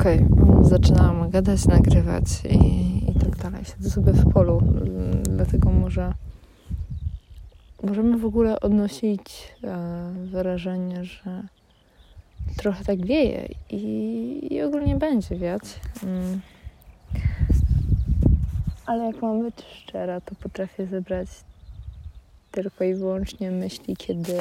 Okej, 0.00 0.26
okay. 0.32 0.64
zaczynałam 0.64 1.30
gadać, 1.30 1.66
nagrywać 1.66 2.24
i, 2.50 3.10
i 3.10 3.14
tak 3.14 3.36
dalej. 3.36 3.64
Siedzę 3.64 3.90
sobie 3.90 4.12
w 4.12 4.32
polu, 4.32 4.62
dlatego 5.22 5.70
może 5.70 6.14
możemy 7.82 8.18
w 8.18 8.24
ogóle 8.24 8.60
odnosić 8.60 9.52
e, 9.64 10.12
wyrażenie, 10.24 11.04
że 11.04 11.42
trochę 12.56 12.84
tak 12.84 13.06
wieje 13.06 13.48
i, 13.70 14.48
i 14.50 14.62
ogólnie 14.62 14.96
będzie 14.96 15.36
wiać. 15.36 15.62
Mm. 16.02 16.40
Ale 18.86 19.04
jak 19.04 19.22
mam 19.22 19.42
być 19.42 19.54
szczera, 19.74 20.20
to 20.20 20.34
potrafię 20.34 20.86
zebrać 20.86 21.28
tylko 22.50 22.84
i 22.84 22.94
wyłącznie 22.94 23.50
myśli, 23.50 23.96
kiedy 23.96 24.34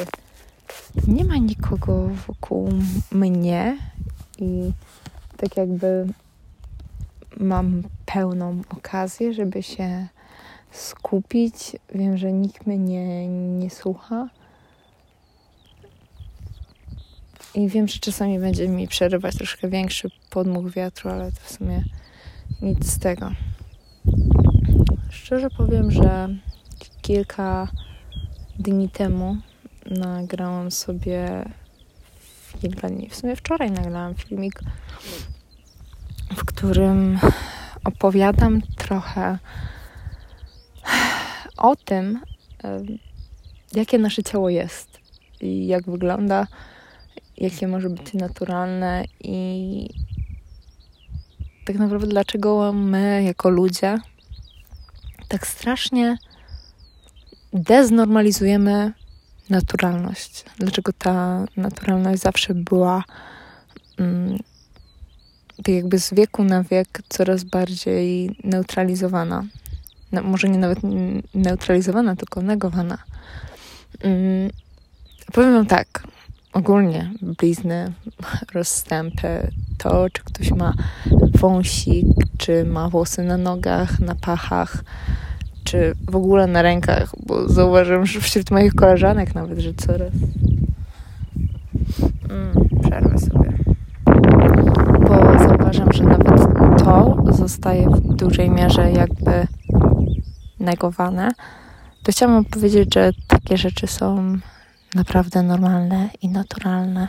nie 1.07 1.25
ma 1.25 1.37
nikogo 1.37 2.09
wokół 2.27 2.69
mnie 3.11 3.77
i 4.37 4.71
tak 5.39 5.57
jakby 5.57 6.07
mam 7.37 7.83
pełną 8.05 8.61
okazję, 8.69 9.33
żeby 9.33 9.63
się 9.63 10.07
skupić. 10.71 11.75
Wiem, 11.95 12.17
że 12.17 12.33
nikt 12.33 12.67
mnie 12.67 12.77
nie, 12.77 13.27
nie 13.27 13.69
słucha. 13.69 14.29
I 17.55 17.67
wiem, 17.67 17.87
że 17.87 17.99
czasami 17.99 18.39
będzie 18.39 18.67
mi 18.67 18.87
przerywać 18.87 19.35
troszkę 19.35 19.69
większy 19.69 20.09
podmuch 20.29 20.71
wiatru, 20.71 21.09
ale 21.09 21.31
to 21.31 21.39
w 21.41 21.51
sumie 21.51 21.83
nic 22.61 22.91
z 22.91 22.99
tego. 22.99 23.31
Szczerze 25.09 25.47
powiem, 25.49 25.91
że 25.91 26.29
kilka 27.01 27.67
dni 28.59 28.89
temu 28.89 29.37
nagrałam 29.85 30.71
sobie 30.71 31.45
kilka 32.61 32.89
dni, 32.89 33.09
w 33.09 33.15
sumie 33.15 33.35
wczoraj 33.35 33.71
nagrałam 33.71 34.15
filmik, 34.15 34.59
w 36.35 36.45
którym 36.45 37.19
opowiadam 37.83 38.61
trochę 38.61 39.37
o 41.57 41.75
tym, 41.75 42.19
jakie 43.73 43.97
nasze 43.97 44.23
ciało 44.23 44.49
jest 44.49 44.99
i 45.41 45.67
jak 45.67 45.85
wygląda, 45.89 46.47
jakie 47.37 47.67
może 47.67 47.89
być 47.89 48.13
naturalne 48.13 49.03
i 49.19 49.89
tak 51.65 51.75
naprawdę 51.75 52.07
dlaczego 52.07 52.73
my 52.73 53.23
jako 53.23 53.49
ludzie 53.49 53.97
tak 55.27 55.47
strasznie 55.47 56.17
deznormalizujemy 57.53 58.93
naturalność. 59.49 60.45
Dlaczego 60.57 60.93
ta 60.93 61.45
naturalność 61.57 62.21
zawsze 62.21 62.53
była 62.53 63.03
mm, 63.97 64.39
tak 65.63 65.75
jakby 65.75 65.99
z 65.99 66.13
wieku 66.13 66.43
na 66.43 66.63
wiek 66.63 67.01
coraz 67.09 67.43
bardziej 67.43 68.37
neutralizowana. 68.43 69.43
No, 70.11 70.23
może 70.23 70.49
nie 70.49 70.57
nawet 70.57 70.79
neutralizowana, 71.33 72.15
tylko 72.15 72.41
negowana. 72.41 72.97
Mm, 74.03 74.49
powiem 75.33 75.53
wam 75.53 75.65
tak, 75.65 76.03
ogólnie 76.53 77.11
blizny, 77.21 77.93
rozstępy, 78.53 79.51
to 79.77 80.09
czy 80.13 80.23
ktoś 80.23 80.51
ma 80.51 80.73
wąsik, 81.35 82.07
czy 82.37 82.65
ma 82.65 82.89
włosy 82.89 83.23
na 83.23 83.37
nogach, 83.37 83.99
na 83.99 84.15
pachach, 84.15 84.83
czy 85.63 85.95
w 86.09 86.15
ogóle 86.15 86.47
na 86.47 86.61
rękach, 86.61 87.15
bo 87.25 87.49
zauważyłem, 87.49 88.05
że 88.05 88.21
wśród 88.21 88.51
moich 88.51 88.75
koleżanek 88.75 89.35
nawet, 89.35 89.59
że 89.59 89.73
coraz. 89.73 90.13
Mm, 92.29 92.69
przerwę 92.83 93.17
sobie. 93.17 93.53
Bo 95.07 95.39
zauważam, 95.39 95.93
że 95.93 96.03
nawet 96.03 96.39
to 96.77 97.33
zostaje 97.33 97.89
w 97.89 98.15
dużej 98.15 98.49
mierze 98.49 98.91
jakby 98.91 99.47
negowane. 100.59 101.31
To 102.03 102.11
chciałam 102.11 102.45
powiedzieć, 102.45 102.93
że 102.93 103.11
takie 103.27 103.57
rzeczy 103.57 103.87
są 103.87 104.37
naprawdę 104.95 105.43
normalne 105.43 106.09
i 106.21 106.29
naturalne. 106.29 107.07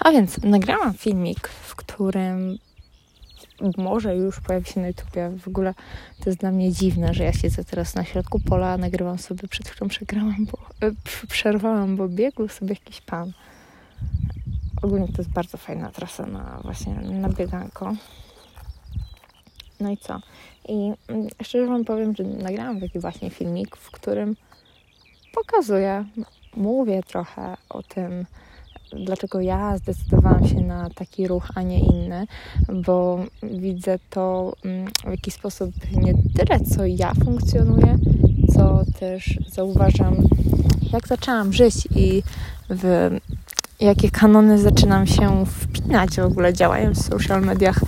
A 0.00 0.10
więc 0.10 0.42
nagrałam 0.42 0.94
filmik, 0.94 1.48
w 1.48 1.76
którym 1.76 2.58
może 3.76 4.16
już 4.16 4.40
pojawi 4.40 4.66
się 4.66 4.80
na 4.80 4.88
YouTubie. 4.88 5.30
W 5.38 5.48
ogóle 5.48 5.74
to 6.20 6.30
jest 6.30 6.38
dla 6.38 6.50
mnie 6.50 6.72
dziwne, 6.72 7.14
że 7.14 7.24
ja 7.24 7.32
siedzę 7.32 7.64
teraz 7.64 7.94
na 7.94 8.04
środku 8.04 8.40
pola, 8.40 8.76
nagrywam 8.78 9.18
sobie, 9.18 9.48
przed 9.48 9.68
chwilą 9.68 9.88
przegrałam, 9.88 10.46
bo, 10.52 10.86
e, 10.86 10.92
przerwałam, 11.28 11.96
bo 11.96 12.08
biegł 12.08 12.48
sobie 12.48 12.74
jakiś 12.74 13.00
pan. 13.00 13.32
Ogólnie 14.82 15.06
to 15.06 15.14
jest 15.18 15.30
bardzo 15.30 15.58
fajna 15.58 15.90
trasa 15.90 16.26
na 16.26 16.60
właśnie 16.62 16.94
na 16.94 17.28
bieganko. 17.28 17.94
No 19.80 19.90
i 19.90 19.96
co? 19.96 20.20
I 20.68 20.92
mm, 21.08 21.28
szczerze 21.42 21.66
Wam 21.66 21.84
powiem, 21.84 22.16
że 22.16 22.24
nagrałam 22.24 22.80
taki 22.80 22.98
właśnie 22.98 23.30
filmik, 23.30 23.76
w 23.76 23.90
którym 23.90 24.36
pokazuję, 25.34 26.04
mówię 26.56 27.02
trochę 27.02 27.56
o 27.68 27.82
tym, 27.82 28.26
dlaczego 28.96 29.40
ja 29.40 29.78
zdecydowałam 29.78 30.48
się 30.48 30.60
na 30.60 30.90
taki 30.90 31.28
ruch, 31.28 31.48
a 31.54 31.62
nie 31.62 31.80
inny, 31.80 32.26
bo 32.84 33.24
widzę 33.42 33.98
to 34.10 34.52
mm, 34.64 34.88
w 35.06 35.10
jakiś 35.10 35.34
sposób 35.34 35.70
nie 35.92 36.14
tyle, 36.14 36.60
co 36.60 36.86
ja 36.86 37.12
funkcjonuję, 37.24 37.98
co 38.54 38.82
też 39.00 39.38
zauważam, 39.48 40.16
jak 40.92 41.08
zaczęłam 41.08 41.52
żyć 41.52 41.88
i 41.96 42.22
w 42.70 43.10
jakie 43.80 44.10
kanony 44.10 44.58
zaczynam 44.58 45.06
się 45.06 45.46
wpinać 45.46 46.16
w 46.16 46.24
ogóle 46.24 46.52
działając 46.52 46.98
w 46.98 47.08
social 47.08 47.42
mediach 47.42 47.80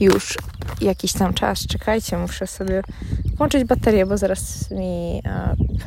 już 0.00 0.38
jakiś 0.80 1.12
tam 1.12 1.34
czas. 1.34 1.66
Czekajcie, 1.66 2.18
muszę 2.18 2.46
sobie 2.46 2.82
włączyć 3.36 3.64
baterię, 3.64 4.06
bo 4.06 4.18
zaraz 4.18 4.70
mi 4.70 5.22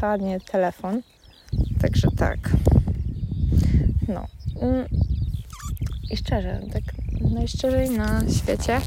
padnie 0.02 0.40
telefon. 0.40 1.02
Także 1.82 2.08
tak. 2.18 2.50
No. 4.08 4.33
Mm. 4.62 4.86
I 6.12 6.18
szczerze, 6.18 6.62
tak 6.74 6.84
najszczerzej 7.34 7.90
na 7.90 8.30
świecie 8.30 8.82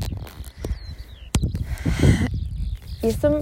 jestem 3.03 3.33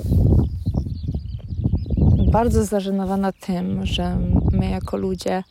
bardzo 2.33 2.65
zażenowana 2.65 3.33
tym, 3.33 3.87
że 3.87 4.19
my 4.53 4.71
jako 4.71 4.97
ludzie 4.97 5.43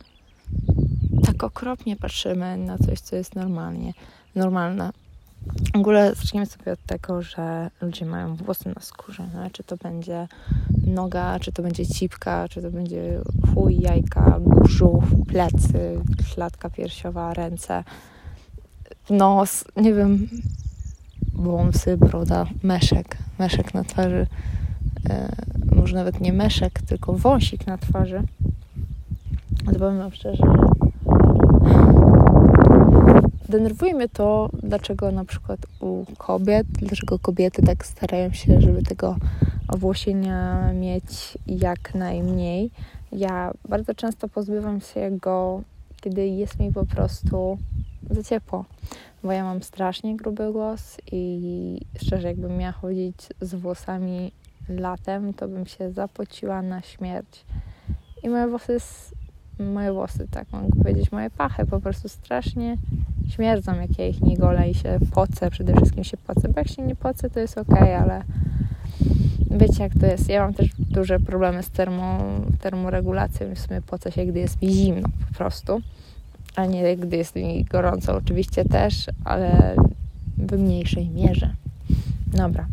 tak 1.26 1.44
okropnie 1.44 1.96
patrzymy 1.96 2.58
na 2.58 2.78
coś, 2.78 3.00
co 3.00 3.16
jest 3.16 3.36
normalnie, 3.36 3.94
normalne. 4.36 4.92
W 5.74 5.78
ogóle 5.78 6.16
zacznijmy 6.16 6.46
sobie 6.46 6.72
od 6.72 6.86
tego, 6.86 7.22
że 7.22 7.70
ludzie 7.82 8.06
mają 8.06 8.36
włosy 8.36 8.70
na 8.76 8.82
skórze. 8.82 9.28
No? 9.34 9.50
Czy 9.52 9.64
to 9.64 9.78
będzie 9.78 10.28
noga, 10.88 11.40
czy 11.40 11.52
to 11.52 11.64
będzie 11.64 11.88
cipka, 11.88 12.48
czy 12.50 12.62
to 12.62 12.72
będzie 12.72 13.20
chuj, 13.54 13.80
jajka, 13.80 14.40
brzuch, 14.64 15.04
plecy, 15.28 16.02
klatka 16.36 16.70
piersiowa, 16.70 17.34
ręce, 17.34 17.84
nos, 19.10 19.66
nie 19.78 19.94
wiem, 19.94 20.28
wąsy, 21.34 21.98
broda, 21.98 22.46
meszek, 22.64 23.18
meszek 23.40 23.74
na 23.74 23.84
twarzy. 23.84 24.28
E, 25.10 25.36
może 25.76 25.96
nawet 25.96 26.22
nie 26.22 26.34
meszek, 26.34 26.82
tylko 26.82 27.14
wąsik 27.14 27.68
na 27.68 27.78
twarzy. 27.78 28.24
Ale 29.68 29.80
powiem 29.80 29.98
wam 29.98 30.12
szczerze, 30.12 30.44
denerwuje 33.54 33.94
mnie 33.94 34.10
to, 34.10 34.50
dlaczego 34.64 35.12
na 35.12 35.26
przykład 35.26 35.60
u 35.80 36.06
kobiet, 36.18 36.68
dlaczego 36.68 37.20
kobiety 37.20 37.62
tak 37.62 37.86
starają 37.86 38.32
się, 38.32 38.62
żeby 38.62 38.84
tego 38.84 39.16
owłosienia 39.68 40.74
mieć 40.74 41.38
jak 41.48 41.96
najmniej. 41.96 42.72
Ja 43.12 43.54
bardzo 43.70 43.96
często 43.96 44.30
pozbywam 44.30 44.82
się 44.82 45.12
go, 45.12 45.62
kiedy 46.02 46.28
jest 46.28 46.60
mi 46.60 46.74
po 46.74 46.86
prostu 46.86 47.58
za 48.10 48.24
ciepło, 48.24 48.66
bo 49.24 49.32
ja 49.32 49.44
mam 49.44 49.64
strasznie 49.64 50.18
gruby 50.18 50.52
głos 50.52 50.98
i 51.12 51.82
szczerze, 52.02 52.28
jakbym 52.28 52.58
miała 52.58 52.72
chodzić 52.72 53.18
z 53.42 53.56
włosami 53.56 54.32
latem, 54.70 55.34
to 55.34 55.48
bym 55.48 55.66
się 55.66 55.92
zapociła 55.92 56.62
na 56.62 56.82
śmierć. 56.82 57.46
I 58.24 58.30
moje 58.30 58.48
włosy, 58.48 58.78
moje 59.60 59.94
włosy, 59.94 60.28
tak 60.32 60.52
mogę 60.52 60.70
powiedzieć, 60.70 61.12
moje 61.12 61.30
pachy 61.30 61.66
po 61.66 61.80
prostu 61.80 62.10
strasznie 62.10 62.78
śmierdzą, 63.30 63.76
jak 63.76 64.00
ja 64.00 64.08
ich 64.08 64.22
nie 64.22 64.38
golę 64.38 64.70
i 64.70 64.74
się 64.74 65.00
pocę, 65.12 65.52
przede 65.52 65.76
wszystkim 65.76 66.04
się 66.04 66.18
pocę, 66.18 66.50
bo 66.50 66.60
jak 66.60 66.68
się 66.68 66.82
nie 66.82 66.96
pocę, 66.96 67.30
to 67.30 67.40
jest 67.40 67.58
ok, 67.58 67.82
ale 67.82 68.24
wiecie 69.52 69.84
jak 69.84 69.94
to 70.00 70.06
jest. 70.06 70.30
Ja 70.30 70.42
mam 70.42 70.54
też 70.54 70.70
duże 70.80 71.20
problemy 71.20 71.64
z 71.64 71.70
termo, 71.70 72.24
termoregulacją 72.62 73.56
w 73.56 73.60
sumie 73.60 73.82
pocę 73.82 74.12
się, 74.12 74.26
gdy 74.26 74.40
jest 74.40 74.62
mi 74.62 74.74
zimno 74.74 75.10
po 75.30 75.36
prostu, 75.36 75.82
a 76.56 76.66
nie 76.66 76.98
gdy 76.98 77.18
jest 77.18 77.36
mi 77.36 77.66
gorąco 77.66 78.16
oczywiście 78.16 78.66
też, 78.66 79.10
ale 79.26 79.76
w 80.38 80.60
mniejszej 80.60 81.10
mierze. 81.10 81.54
Dobra. 82.28 82.68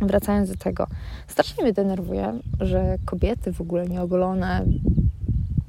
Wracając 0.00 0.50
do 0.50 0.56
tego, 0.56 0.86
strasznie 1.26 1.64
mnie 1.64 1.72
denerwuje, 1.72 2.38
że 2.60 2.96
kobiety 3.04 3.52
w 3.52 3.60
ogóle 3.60 3.86
nieogolone 3.86 4.64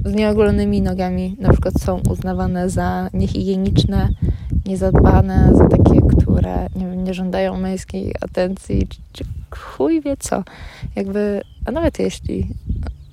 z 0.05 0.13
nieogolonymi 0.13 0.81
nogami 0.81 1.35
na 1.39 1.51
przykład 1.51 1.81
są 1.81 2.01
uznawane 2.09 2.69
za 2.69 3.09
niehigieniczne, 3.13 4.09
niezadbane, 4.65 5.51
za 5.53 5.67
takie, 5.67 6.01
które 6.17 6.67
nie, 6.75 6.85
nie 6.85 7.13
żądają 7.13 7.57
męskiej 7.57 8.13
atencji, 8.21 8.87
czy, 8.87 8.99
czy 9.13 9.23
chuj 9.49 10.01
wie 10.01 10.17
co. 10.17 10.43
Jakby, 10.95 11.41
a 11.65 11.71
nawet 11.71 11.99
jeśli, 11.99 12.47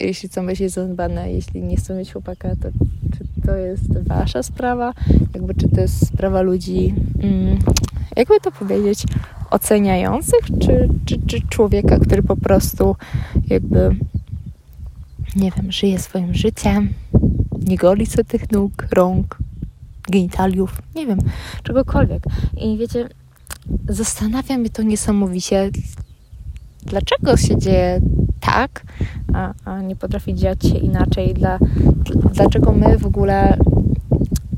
jeśli 0.01 0.29
chcą 0.29 0.47
być 0.47 0.73
zadbane, 0.73 1.33
jeśli 1.33 1.63
nie 1.63 1.77
chcą 1.77 1.95
mieć 1.95 2.13
chłopaka, 2.13 2.49
to 2.63 2.69
czy 3.13 3.47
to 3.47 3.57
jest 3.57 3.99
wasza 4.09 4.43
sprawa? 4.43 4.93
Jakby, 5.35 5.55
czy 5.55 5.69
to 5.69 5.81
jest 5.81 6.07
sprawa 6.07 6.41
ludzi, 6.41 6.95
mm, 7.23 7.59
jakby 8.17 8.41
to 8.41 8.53
powiedzieć, 8.53 9.05
oceniających, 9.51 10.41
czy, 10.61 10.89
czy, 11.05 11.19
czy 11.27 11.41
człowieka, 11.49 11.99
który 11.99 12.23
po 12.23 12.37
prostu 12.37 12.97
jakby, 13.47 13.97
nie 15.37 15.51
wiem, 15.51 15.73
żyje 15.73 15.99
swoim 15.99 16.35
życiem, 16.35 16.89
nie 17.69 17.77
goli 17.77 18.07
sobie 18.07 18.25
tych 18.25 18.53
nóg, 18.53 18.73
rąk, 18.91 19.39
genitaliów, 20.11 20.83
nie 20.95 21.07
wiem, 21.07 21.19
czegokolwiek. 21.63 22.23
I 22.57 22.79
wiecie, 22.79 23.09
zastanawia 23.89 24.59
mnie 24.59 24.71
to 24.71 24.83
niesamowicie, 24.83 25.71
dlaczego 26.83 27.37
się 27.37 27.59
dzieje 27.59 28.01
tak, 28.41 28.83
a, 29.35 29.53
a 29.65 29.81
nie 29.81 29.97
potrafi 29.97 30.35
dziać 30.35 30.63
się 30.63 30.79
inaczej, 30.79 31.35
dla, 31.35 31.59
dlaczego 32.33 32.73
my 32.73 32.99
w 32.99 33.07
ogóle 33.07 33.59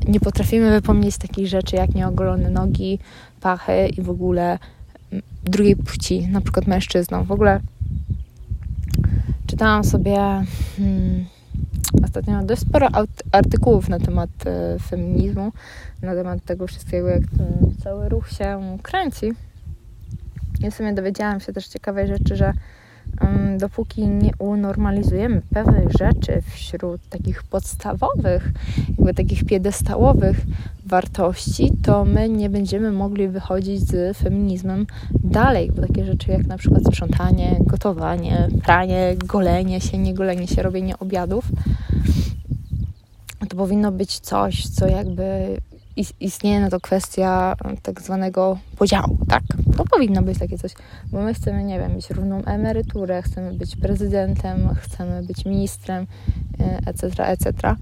nie 0.07 0.19
potrafimy 0.19 0.71
wypomnieć 0.71 1.17
takich 1.17 1.47
rzeczy 1.47 1.75
jak 1.75 1.95
nieogolone 1.95 2.49
nogi, 2.49 2.99
pachy 3.41 3.87
i 3.97 4.01
w 4.01 4.09
ogóle 4.09 4.59
drugiej 5.43 5.75
płci, 5.75 6.27
na 6.27 6.41
przykład 6.41 6.67
mężczyzną. 6.67 7.23
W 7.23 7.31
ogóle 7.31 7.59
czytałam 9.49 9.83
sobie 9.83 10.15
hmm, 10.77 11.25
ostatnio 12.03 12.43
dość 12.43 12.61
sporo 12.61 12.87
artykułów 13.31 13.89
na 13.89 13.99
temat 13.99 14.29
e, 14.45 14.79
feminizmu, 14.79 15.51
na 16.01 16.15
temat 16.15 16.43
tego 16.45 16.67
wszystkiego, 16.67 17.07
jak 17.07 17.21
ten 17.37 17.75
cały 17.83 18.09
ruch 18.09 18.29
się 18.29 18.77
kręci. 18.83 19.33
I 20.63 20.71
w 20.71 20.75
sumie 20.75 20.93
dowiedziałam 20.93 21.39
się 21.39 21.53
też 21.53 21.67
ciekawej 21.67 22.07
rzeczy, 22.07 22.35
że 22.35 22.53
dopóki 23.57 24.07
nie 24.07 24.31
unormalizujemy 24.39 25.41
pewnych 25.53 25.91
rzeczy 25.91 26.41
wśród 26.53 27.01
takich 27.09 27.43
podstawowych, 27.43 28.51
jakby 28.87 29.13
takich 29.13 29.45
piedestałowych 29.45 30.41
wartości, 30.85 31.71
to 31.83 32.05
my 32.05 32.29
nie 32.29 32.49
będziemy 32.49 32.91
mogli 32.91 33.27
wychodzić 33.27 33.81
z 33.81 34.17
feminizmem 34.17 34.87
dalej, 35.23 35.71
bo 35.75 35.81
takie 35.81 36.05
rzeczy 36.05 36.31
jak 36.31 36.47
na 36.47 36.57
przykład 36.57 36.83
sprzątanie, 36.85 37.59
gotowanie, 37.59 38.47
pranie, 38.63 39.15
golenie 39.25 39.81
się, 39.81 39.97
nie 39.97 40.13
golenie 40.13 40.47
się, 40.47 40.63
robienie 40.63 40.99
obiadów, 40.99 41.45
to 43.49 43.55
powinno 43.55 43.91
być 43.91 44.19
coś, 44.19 44.67
co 44.67 44.87
jakby 44.87 45.57
istnieje 46.19 46.59
na 46.59 46.69
to 46.69 46.79
kwestia 46.79 47.55
tak 47.81 48.01
zwanego 48.01 48.57
podziału, 48.77 49.17
tak? 49.27 49.43
To 49.77 49.83
powinno 49.85 50.21
być 50.21 50.39
takie 50.39 50.57
coś, 50.57 50.73
bo 51.11 51.21
my 51.21 51.33
chcemy, 51.33 51.63
nie 51.63 51.79
wiem, 51.79 51.95
mieć 51.95 52.09
równą 52.09 52.45
emeryturę, 52.45 53.21
chcemy 53.21 53.53
być 53.53 53.75
prezydentem, 53.75 54.69
chcemy 54.75 55.23
być 55.23 55.45
ministrem, 55.45 56.07
etc., 56.85 57.25
etc., 57.27 57.75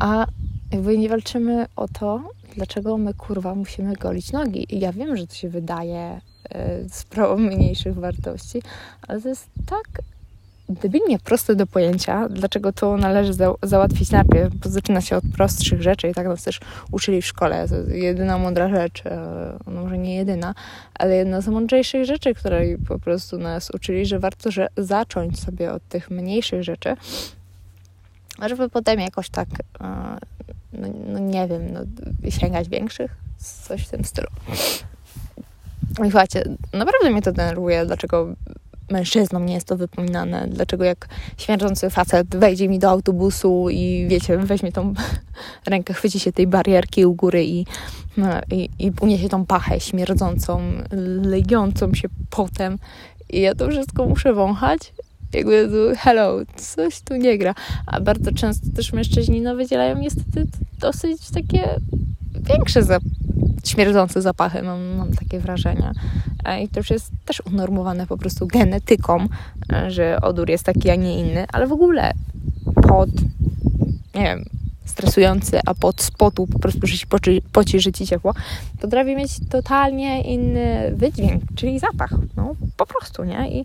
a 0.00 0.26
jakby 0.72 0.98
nie 0.98 1.08
walczymy 1.08 1.66
o 1.76 1.88
to, 1.88 2.22
dlaczego 2.54 2.98
my, 2.98 3.14
kurwa, 3.14 3.54
musimy 3.54 3.96
golić 3.96 4.32
nogi. 4.32 4.74
I 4.74 4.80
ja 4.80 4.92
wiem, 4.92 5.16
że 5.16 5.26
to 5.26 5.34
się 5.34 5.48
wydaje 5.48 6.20
y, 6.86 6.88
sprawą 6.88 7.36
mniejszych 7.36 7.94
wartości, 7.94 8.62
ale 9.08 9.20
to 9.20 9.28
jest 9.28 9.50
tak 9.66 10.02
debilnie 10.72 11.18
proste 11.18 11.56
do 11.56 11.66
pojęcia, 11.66 12.28
dlaczego 12.28 12.72
to 12.72 12.96
należy 12.96 13.32
za 13.32 13.54
załatwić 13.62 14.10
najpierw, 14.10 14.54
bo 14.54 14.68
zaczyna 14.68 15.00
się 15.00 15.16
od 15.16 15.24
prostszych 15.36 15.82
rzeczy 15.82 16.08
i 16.08 16.14
tak 16.14 16.26
nas 16.26 16.44
też 16.44 16.60
uczyli 16.90 17.22
w 17.22 17.26
szkole. 17.26 17.68
To 17.68 17.74
jedyna 17.94 18.38
mądra 18.38 18.68
rzecz, 18.68 19.06
e, 19.06 19.58
no 19.66 19.80
może 19.82 19.98
nie 19.98 20.14
jedyna, 20.14 20.54
ale 20.94 21.16
jedna 21.16 21.40
z 21.40 21.48
mądrzejszych 21.48 22.04
rzeczy, 22.04 22.34
której 22.34 22.78
po 22.78 22.98
prostu 22.98 23.38
nas 23.38 23.70
uczyli, 23.70 24.06
że 24.06 24.18
warto 24.18 24.50
że 24.50 24.68
zacząć 24.76 25.40
sobie 25.40 25.72
od 25.72 25.88
tych 25.88 26.10
mniejszych 26.10 26.62
rzeczy, 26.62 26.96
żeby 28.46 28.68
potem 28.68 29.00
jakoś 29.00 29.30
tak, 29.30 29.48
e, 29.80 30.18
no, 30.72 30.88
no 31.06 31.18
nie 31.18 31.48
wiem, 31.48 31.72
no, 31.72 31.80
sięgać 32.30 32.68
większych, 32.68 33.16
coś 33.66 33.86
w 33.86 33.90
tym 33.90 34.04
stylu. 34.04 34.28
I 35.92 36.10
słuchajcie, 36.10 36.44
naprawdę 36.72 37.10
mnie 37.10 37.22
to 37.22 37.32
denerwuje, 37.32 37.86
dlaczego 37.86 38.34
mężczyznom 38.92 39.46
nie 39.46 39.54
jest 39.54 39.66
to 39.66 39.76
wypominane. 39.76 40.48
Dlaczego 40.48 40.84
jak 40.84 41.08
śmierdzący 41.38 41.90
facet 41.90 42.36
wejdzie 42.36 42.68
mi 42.68 42.78
do 42.78 42.90
autobusu 42.90 43.70
i 43.70 44.06
wiecie, 44.08 44.38
weźmie 44.38 44.72
tą 44.72 44.94
rękę, 45.66 45.94
chwyci 45.94 46.20
się 46.20 46.32
tej 46.32 46.46
barierki 46.46 47.06
u 47.06 47.14
góry 47.14 47.44
i, 47.44 47.66
no, 48.16 48.28
i, 48.50 48.68
i 48.78 48.92
uniesie 49.00 49.28
tą 49.28 49.46
pachę 49.46 49.80
śmierdzącą, 49.80 50.60
lejącą 51.22 51.94
się 51.94 52.08
potem 52.30 52.78
i 53.30 53.40
ja 53.40 53.54
to 53.54 53.68
wszystko 53.68 54.06
muszę 54.06 54.32
wąchać. 54.32 54.92
Jakby 55.34 55.68
hello, 55.98 56.38
coś 56.56 57.00
tu 57.00 57.16
nie 57.16 57.38
gra. 57.38 57.54
A 57.86 58.00
bardzo 58.00 58.32
często 58.32 58.66
też 58.76 58.92
mężczyźni 58.92 59.40
no, 59.40 59.56
wydzielają 59.56 59.98
niestety 59.98 60.46
dosyć 60.78 61.30
takie 61.30 61.80
większe 62.42 62.82
śmierdzące 63.64 64.22
zapachy, 64.22 64.62
mam, 64.62 64.96
mam 64.96 65.12
takie 65.12 65.40
wrażenie. 65.40 65.92
E, 66.44 66.62
I 66.62 66.68
to 66.68 66.80
już 66.80 66.90
jest 66.90 67.10
też 67.24 67.42
unormowane 67.46 68.06
po 68.06 68.18
prostu 68.18 68.46
genetyką, 68.46 69.26
e, 69.72 69.90
że 69.90 70.20
odór 70.20 70.50
jest 70.50 70.64
taki, 70.64 70.90
a 70.90 70.94
nie 70.94 71.20
inny, 71.20 71.46
ale 71.52 71.66
w 71.66 71.72
ogóle 71.72 72.12
pod, 72.88 73.10
nie 74.14 74.22
wiem, 74.22 74.44
stresujący, 74.84 75.60
a 75.66 75.74
pod 75.74 76.02
spotu 76.02 76.46
po 76.46 76.58
prostu, 76.58 76.86
że 76.86 76.96
się 76.96 77.06
poci, 77.06 77.42
poci 77.52 77.80
że 77.80 77.92
ci 77.92 78.06
ciepło, 78.06 78.34
potrafi 78.80 79.16
mieć 79.16 79.48
totalnie 79.48 80.22
inny 80.22 80.92
wydźwięk, 80.96 81.42
czyli 81.54 81.78
zapach. 81.78 82.14
No, 82.36 82.54
po 82.76 82.86
prostu, 82.86 83.24
nie? 83.24 83.60
I, 83.60 83.64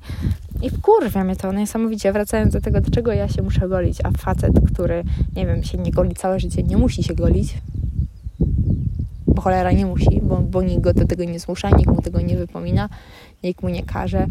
i 0.61 0.69
wkurwia 0.69 1.23
mnie 1.23 1.35
to 1.35 1.53
niesamowicie, 1.53 2.13
wracając 2.13 2.53
do 2.53 2.61
tego, 2.61 2.81
dlaczego 2.81 3.11
ja 3.11 3.27
się 3.27 3.41
muszę 3.41 3.69
golić, 3.69 3.97
a 4.03 4.11
facet, 4.11 4.53
który, 4.73 5.03
nie 5.35 5.45
wiem, 5.45 5.63
się 5.63 5.77
nie 5.77 5.91
goli 5.91 6.15
całe 6.15 6.39
życie, 6.39 6.63
nie 6.63 6.77
musi 6.77 7.03
się 7.03 7.13
golić, 7.13 7.57
bo 9.27 9.41
cholera 9.41 9.71
nie 9.71 9.85
musi, 9.85 10.21
bo, 10.23 10.37
bo 10.37 10.61
nikt 10.61 10.81
go 10.81 10.93
do 10.93 11.07
tego 11.07 11.23
nie 11.23 11.39
zmusza, 11.39 11.69
nikt 11.69 11.89
mu 11.89 12.01
tego 12.01 12.21
nie 12.21 12.37
wypomina, 12.37 12.89
nikt 13.43 13.63
mu 13.63 13.69
nie 13.69 13.83
każe. 13.83 14.27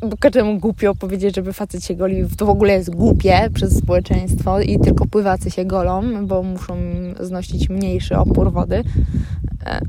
Bo 0.00 0.16
każdemu 0.16 0.58
głupio 0.58 0.94
powiedzieć, 0.94 1.36
żeby 1.36 1.52
facet 1.52 1.84
się 1.84 1.94
goli, 1.94 2.24
to 2.36 2.46
w 2.46 2.50
ogóle 2.50 2.72
jest 2.72 2.90
głupie 2.90 3.50
przez 3.54 3.78
społeczeństwo 3.78 4.60
i 4.60 4.80
tylko 4.80 5.06
pływacy 5.06 5.50
się 5.50 5.64
golą, 5.64 6.26
bo 6.26 6.42
muszą 6.42 6.76
znosić 7.20 7.68
mniejszy 7.68 8.16
opór 8.16 8.52
wody. 8.52 8.84
E, 9.66 9.80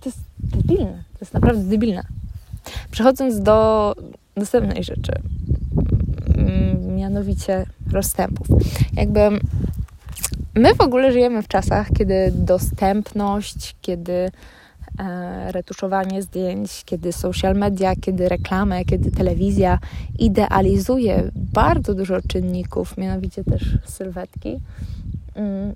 to 0.00 0.08
jest 0.08 0.18
debilne, 0.38 1.04
to 1.12 1.18
jest 1.20 1.34
naprawdę 1.34 1.62
debilne. 1.62 2.02
Przechodząc 2.90 3.40
do 3.40 3.94
następnej 4.36 4.84
rzeczy, 4.84 5.12
mianowicie 6.96 7.66
rozstępów. 7.96 8.46
Jakby 8.92 9.20
my 10.54 10.74
w 10.74 10.80
ogóle 10.80 11.12
żyjemy 11.12 11.42
w 11.42 11.48
czasach, 11.48 11.88
kiedy 11.98 12.32
dostępność, 12.34 13.76
kiedy 13.82 14.30
e, 14.98 15.52
retuszowanie 15.52 16.22
zdjęć, 16.22 16.82
kiedy 16.84 17.12
social 17.12 17.54
media, 17.54 17.96
kiedy 18.00 18.28
reklamy, 18.28 18.84
kiedy 18.84 19.10
telewizja 19.10 19.78
idealizuje 20.18 21.30
bardzo 21.34 21.94
dużo 21.94 22.16
czynników, 22.28 22.96
mianowicie 22.96 23.44
też 23.44 23.78
sylwetki. 23.84 24.56
Mm. 25.34 25.74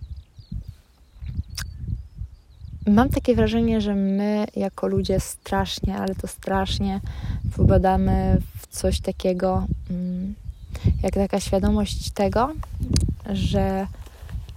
Mam 2.86 3.08
takie 3.08 3.34
wrażenie, 3.34 3.80
że 3.80 3.94
my 3.94 4.46
jako 4.56 4.86
ludzie 4.86 5.20
strasznie, 5.20 5.96
ale 5.96 6.14
to 6.14 6.26
strasznie 6.26 7.00
wpadamy 7.50 8.38
w 8.58 8.66
coś 8.66 9.00
takiego, 9.00 9.66
mm, 9.90 10.34
jak 11.02 11.14
taka 11.14 11.40
świadomość 11.40 12.10
tego, 12.10 12.52
że 13.32 13.86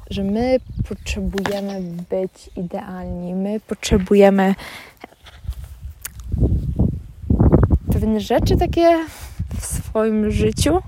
że 0.10 0.24
my 0.24 0.60
potrzebujemy 0.90 1.82
być 2.10 2.50
idealni, 2.56 3.34
my 3.36 3.60
potrzebujemy 3.60 4.56
pewne 7.94 8.20
rzeczy 8.20 8.58
takie 8.58 9.06
w 9.60 9.66
swoim 9.66 10.32
życiu 10.32 10.82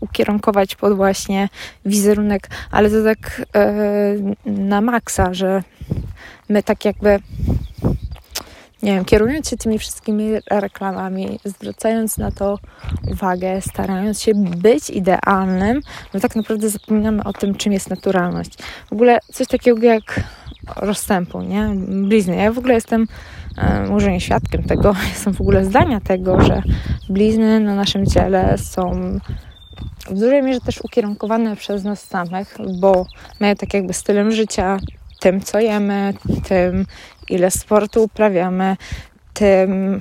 ukierunkować 0.00 0.76
pod 0.76 0.96
właśnie 0.96 1.48
wizerunek, 1.84 2.50
ale 2.70 2.90
to 2.90 3.04
tak 3.04 3.42
e, 3.54 3.74
na 4.46 4.80
maksa, 4.80 5.34
że 5.34 5.62
my 6.48 6.62
tak 6.62 6.84
jakby 6.84 7.18
nie 8.86 8.92
wiem, 8.92 9.04
kierując 9.04 9.48
się 9.48 9.56
tymi 9.56 9.78
wszystkimi 9.78 10.30
reklamami, 10.50 11.40
zwracając 11.44 12.18
na 12.18 12.30
to 12.30 12.58
uwagę, 13.12 13.60
starając 13.60 14.20
się 14.22 14.32
być 14.34 14.90
idealnym, 14.90 15.80
my 16.14 16.20
tak 16.20 16.36
naprawdę 16.36 16.68
zapominamy 16.68 17.24
o 17.24 17.32
tym, 17.32 17.54
czym 17.54 17.72
jest 17.72 17.90
naturalność. 17.90 18.56
W 18.88 18.92
ogóle 18.92 19.18
coś 19.32 19.48
takiego 19.48 19.86
jak 19.86 20.20
rozstępu, 20.76 21.40
nie? 21.42 21.70
Blizny. 21.88 22.36
Ja 22.36 22.52
w 22.52 22.58
ogóle 22.58 22.74
jestem 22.74 23.06
e, 23.58 23.86
może 23.86 24.12
nie 24.12 24.20
świadkiem 24.20 24.62
tego, 24.62 24.94
jestem 25.12 25.34
w 25.34 25.40
ogóle 25.40 25.64
zdania 25.64 26.00
tego, 26.00 26.40
że 26.40 26.62
blizny 27.08 27.60
na 27.60 27.74
naszym 27.74 28.06
ciele 28.06 28.58
są 28.58 28.90
w 30.10 30.20
dużej 30.20 30.42
mierze 30.42 30.60
też 30.60 30.80
ukierunkowane 30.80 31.56
przez 31.56 31.84
nas 31.84 32.02
samych, 32.02 32.56
bo 32.80 33.06
my 33.40 33.56
tak 33.56 33.74
jakby 33.74 33.92
stylem 33.92 34.32
życia, 34.32 34.78
tym 35.20 35.40
co 35.40 35.60
jemy, 35.60 36.14
tym 36.48 36.86
ile 37.30 37.50
sportu 37.50 38.04
uprawiamy, 38.04 38.76
tym 39.34 40.00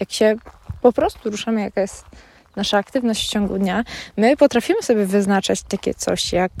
jak 0.00 0.12
się 0.12 0.36
po 0.82 0.92
prostu 0.92 1.30
ruszamy, 1.30 1.60
jaka 1.60 1.80
jest 1.80 2.04
nasza 2.56 2.78
aktywność 2.78 3.26
w 3.26 3.30
ciągu 3.30 3.58
dnia, 3.58 3.84
my 4.16 4.36
potrafimy 4.36 4.82
sobie 4.82 5.06
wyznaczać 5.06 5.62
takie 5.62 5.94
coś 5.94 6.32
jak 6.32 6.52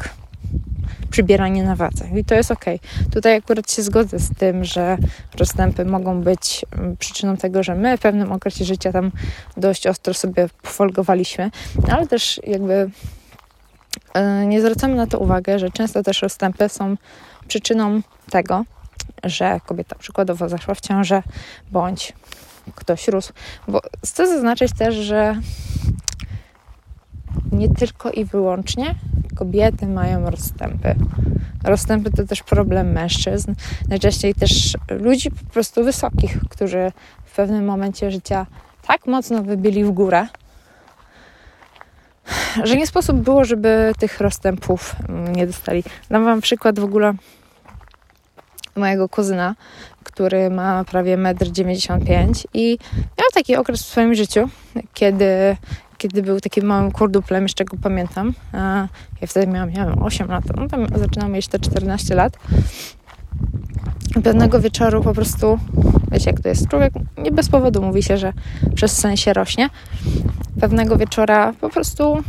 przybieranie 1.10 1.62
na 1.62 1.76
wadze. 1.76 2.08
I 2.14 2.24
to 2.24 2.34
jest 2.34 2.50
ok. 2.50 2.64
Tutaj 3.12 3.36
akurat 3.36 3.72
się 3.72 3.82
zgodzę 3.82 4.18
z 4.18 4.34
tym, 4.34 4.64
że 4.64 4.96
rozstępy 5.38 5.84
mogą 5.84 6.20
być 6.20 6.64
mm, 6.72 6.96
przyczyną 6.96 7.36
tego, 7.36 7.62
że 7.62 7.74
my 7.74 7.96
w 7.96 8.00
pewnym 8.00 8.32
okresie 8.32 8.64
życia 8.64 8.92
tam 8.92 9.10
dość 9.56 9.86
ostro 9.86 10.14
sobie 10.14 10.48
pofolgowaliśmy, 10.62 11.50
ale 11.88 12.06
też 12.06 12.40
jakby 12.46 12.90
e, 14.14 14.46
nie 14.46 14.60
zwracamy 14.60 14.94
na 14.94 15.06
to 15.06 15.18
uwagę, 15.18 15.58
że 15.58 15.70
często 15.70 16.02
też 16.02 16.22
rozstępy 16.22 16.68
są 16.68 16.96
przyczyną 17.48 18.00
tego, 18.30 18.64
że 19.24 19.60
kobieta 19.66 19.96
przykładowo 19.98 20.48
zaszła 20.48 20.74
w 20.74 20.80
ciążę, 20.80 21.22
bądź 21.70 22.12
ktoś 22.74 23.08
rósł. 23.08 23.32
Bo 23.68 23.80
chcę 24.04 24.26
zaznaczyć 24.26 24.72
też, 24.72 24.94
że 24.94 25.36
nie 27.52 27.68
tylko 27.68 28.10
i 28.10 28.24
wyłącznie 28.24 28.94
kobiety 29.36 29.86
mają 29.86 30.30
rozstępy. 30.30 30.94
Rozstępy 31.64 32.10
to 32.10 32.24
też 32.24 32.42
problem 32.42 32.92
mężczyzn, 32.92 33.54
najczęściej 33.88 34.34
też 34.34 34.76
ludzi 34.88 35.30
po 35.30 35.52
prostu 35.52 35.84
wysokich, 35.84 36.38
którzy 36.50 36.92
w 37.24 37.36
pewnym 37.36 37.64
momencie 37.64 38.10
życia 38.10 38.46
tak 38.86 39.06
mocno 39.06 39.42
wybili 39.42 39.84
w 39.84 39.90
górę, 39.90 40.26
że 42.64 42.76
nie 42.76 42.86
sposób 42.86 43.16
było, 43.16 43.44
żeby 43.44 43.92
tych 43.98 44.20
rozstępów 44.20 44.96
nie 45.36 45.46
dostali. 45.46 45.84
Dam 46.10 46.24
Wam 46.24 46.40
przykład 46.40 46.78
w 46.78 46.84
ogóle 46.84 47.14
mojego 48.76 49.08
kuzyna, 49.08 49.54
który 50.04 50.50
ma 50.50 50.84
prawie 50.84 51.18
1,95 51.18 52.02
m 52.08 52.32
i 52.54 52.78
miał 53.18 53.28
taki 53.34 53.56
okres 53.56 53.82
w 53.82 53.86
swoim 53.86 54.14
życiu, 54.14 54.48
kiedy, 54.94 55.56
kiedy 55.98 56.22
był 56.22 56.40
takim 56.40 56.64
małym 56.64 56.92
kurduplem, 56.92 57.42
jeszcze 57.42 57.64
go 57.64 57.76
pamiętam. 57.82 58.34
Ja 59.20 59.26
wtedy 59.26 59.46
miałam, 59.46 59.70
miałam 59.70 60.02
8 60.02 60.28
lat, 60.28 60.44
no 60.56 60.68
tam 60.68 60.86
zaczynałam 60.94 61.32
mieć 61.32 61.48
te 61.48 61.58
14 61.58 62.14
lat. 62.14 62.38
Pewnego 64.24 64.60
wieczoru 64.60 65.02
po 65.02 65.14
prostu, 65.14 65.58
wiecie 66.12 66.30
jak 66.30 66.40
to 66.40 66.48
jest, 66.48 66.68
człowiek 66.68 66.92
nie 67.18 67.30
bez 67.30 67.48
powodu 67.48 67.82
mówi 67.82 68.02
się, 68.02 68.16
że 68.16 68.32
przez 68.74 68.98
sen 68.98 69.16
się 69.16 69.32
rośnie. 69.32 69.70
Pewnego 70.60 70.96
wieczora 70.96 71.52
po 71.60 71.68
prostu 71.68 72.22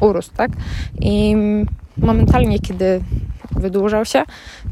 urósł, 0.00 0.30
tak? 0.36 0.50
I 1.00 1.36
momentalnie, 1.96 2.58
kiedy 2.58 3.00
wydłużał 3.64 4.04
się, 4.04 4.22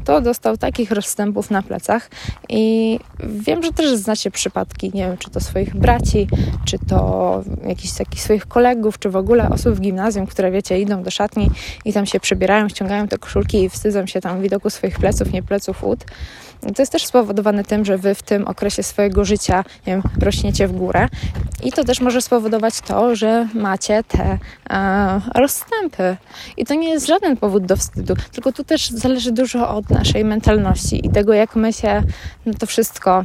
to 0.05 0.21
dostał 0.21 0.57
takich 0.57 0.91
rozstępów 0.91 1.51
na 1.51 1.63
plecach 1.63 2.09
i 2.49 2.99
wiem, 3.19 3.63
że 3.63 3.71
też 3.71 3.95
znacie 3.95 4.31
przypadki, 4.31 4.91
nie 4.93 5.05
wiem, 5.07 5.17
czy 5.17 5.29
to 5.29 5.39
swoich 5.39 5.75
braci, 5.75 6.27
czy 6.65 6.79
to 6.79 7.41
jakichś 7.67 7.93
takich 7.93 8.21
swoich 8.21 8.45
kolegów, 8.45 8.99
czy 8.99 9.09
w 9.09 9.15
ogóle 9.15 9.49
osób 9.49 9.75
w 9.75 9.81
gimnazjum, 9.81 10.27
które 10.27 10.51
wiecie, 10.51 10.79
idą 10.79 11.03
do 11.03 11.11
szatni 11.11 11.49
i 11.85 11.93
tam 11.93 12.05
się 12.05 12.19
przebierają, 12.19 12.69
ściągają 12.69 13.07
te 13.07 13.17
koszulki 13.17 13.63
i 13.63 13.69
wstydzą 13.69 14.05
się 14.05 14.21
tam 14.21 14.41
widoku 14.41 14.69
swoich 14.69 14.99
pleców, 14.99 15.33
nie 15.33 15.43
pleców 15.43 15.83
ud. 15.83 16.05
To 16.75 16.81
jest 16.81 16.91
też 16.91 17.05
spowodowane 17.05 17.63
tym, 17.63 17.85
że 17.85 17.97
wy 17.97 18.15
w 18.15 18.23
tym 18.23 18.47
okresie 18.47 18.83
swojego 18.83 19.25
życia 19.25 19.63
nie 19.87 19.93
wiem, 19.93 20.03
rośniecie 20.21 20.67
w 20.67 20.71
górę 20.71 21.07
i 21.63 21.71
to 21.71 21.83
też 21.83 22.01
może 22.01 22.21
spowodować 22.21 22.81
to, 22.81 23.15
że 23.15 23.47
macie 23.53 24.03
te 24.03 24.37
e, 24.69 25.21
rozstępy. 25.35 26.17
I 26.57 26.65
to 26.65 26.73
nie 26.73 26.89
jest 26.89 27.07
żaden 27.07 27.37
powód 27.37 27.65
do 27.65 27.75
wstydu, 27.75 28.13
tylko 28.31 28.51
tu 28.51 28.63
też 28.63 28.82
zależy 28.89 29.31
dużo 29.31 29.69
od 29.69 29.89
naszej 29.89 30.25
mentalności 30.25 31.05
i 31.05 31.09
tego, 31.09 31.33
jak 31.33 31.55
my 31.55 31.73
się 31.73 32.03
to 32.59 32.65
wszystko 32.65 33.23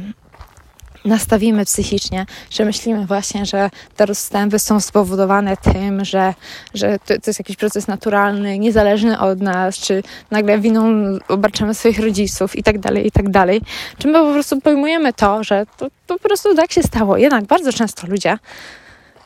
nastawimy 1.05 1.65
psychicznie, 1.65 2.25
że 2.49 2.65
myślimy 2.65 3.05
właśnie, 3.05 3.45
że 3.45 3.69
te 3.95 4.05
rozstępy 4.05 4.59
są 4.59 4.79
spowodowane 4.79 5.57
tym, 5.57 6.05
że, 6.05 6.33
że 6.73 6.99
to, 6.99 7.05
to, 7.05 7.29
jest 7.29 7.39
jakiś 7.39 7.55
proces 7.55 7.87
naturalny, 7.87 8.59
niezależny 8.59 9.19
od 9.19 9.41
nas, 9.41 9.77
czy 9.77 10.03
nagle 10.31 10.59
winą 10.59 11.03
obarczamy 11.27 11.73
swoich 11.73 11.99
rodziców 11.99 12.55
i 12.55 12.63
tak 12.63 12.79
dalej, 12.79 13.07
i 13.07 13.11
tak 13.11 13.29
dalej. 13.29 13.61
Czy 13.97 14.07
my 14.07 14.13
po 14.13 14.33
prostu 14.33 14.61
pojmujemy 14.61 15.13
to, 15.13 15.43
że 15.43 15.65
to, 15.77 15.87
to 16.07 16.17
po 16.17 16.19
prostu 16.19 16.55
tak 16.55 16.71
się 16.71 16.83
stało. 16.83 17.17
Jednak 17.17 17.45
bardzo 17.45 17.73
często 17.73 18.07
ludzie, 18.07 18.37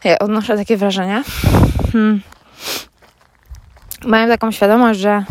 ja 0.04 0.20
odnoszę 0.20 0.58
takie 0.58 0.78
wrażenie, 0.78 1.24
hmm, 1.92 2.22
mają 4.06 4.28
taką 4.28 4.52
świadomość, 4.52 5.00
że 5.00 5.24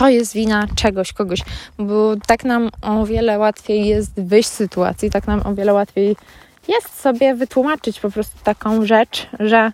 to 0.00 0.08
jest 0.08 0.32
wina 0.32 0.66
czegoś, 0.74 1.12
kogoś, 1.12 1.40
bo 1.78 2.14
tak 2.26 2.44
nam 2.44 2.70
o 2.82 3.06
wiele 3.06 3.38
łatwiej 3.38 3.86
jest 3.86 4.20
wyjść 4.20 4.48
z 4.48 4.52
sytuacji, 4.52 5.10
tak 5.10 5.26
nam 5.26 5.46
o 5.46 5.54
wiele 5.54 5.72
łatwiej 5.72 6.16
jest 6.68 7.00
sobie 7.00 7.34
wytłumaczyć 7.34 8.00
po 8.00 8.10
prostu 8.10 8.38
taką 8.44 8.86
rzecz, 8.86 9.26
że 9.40 9.72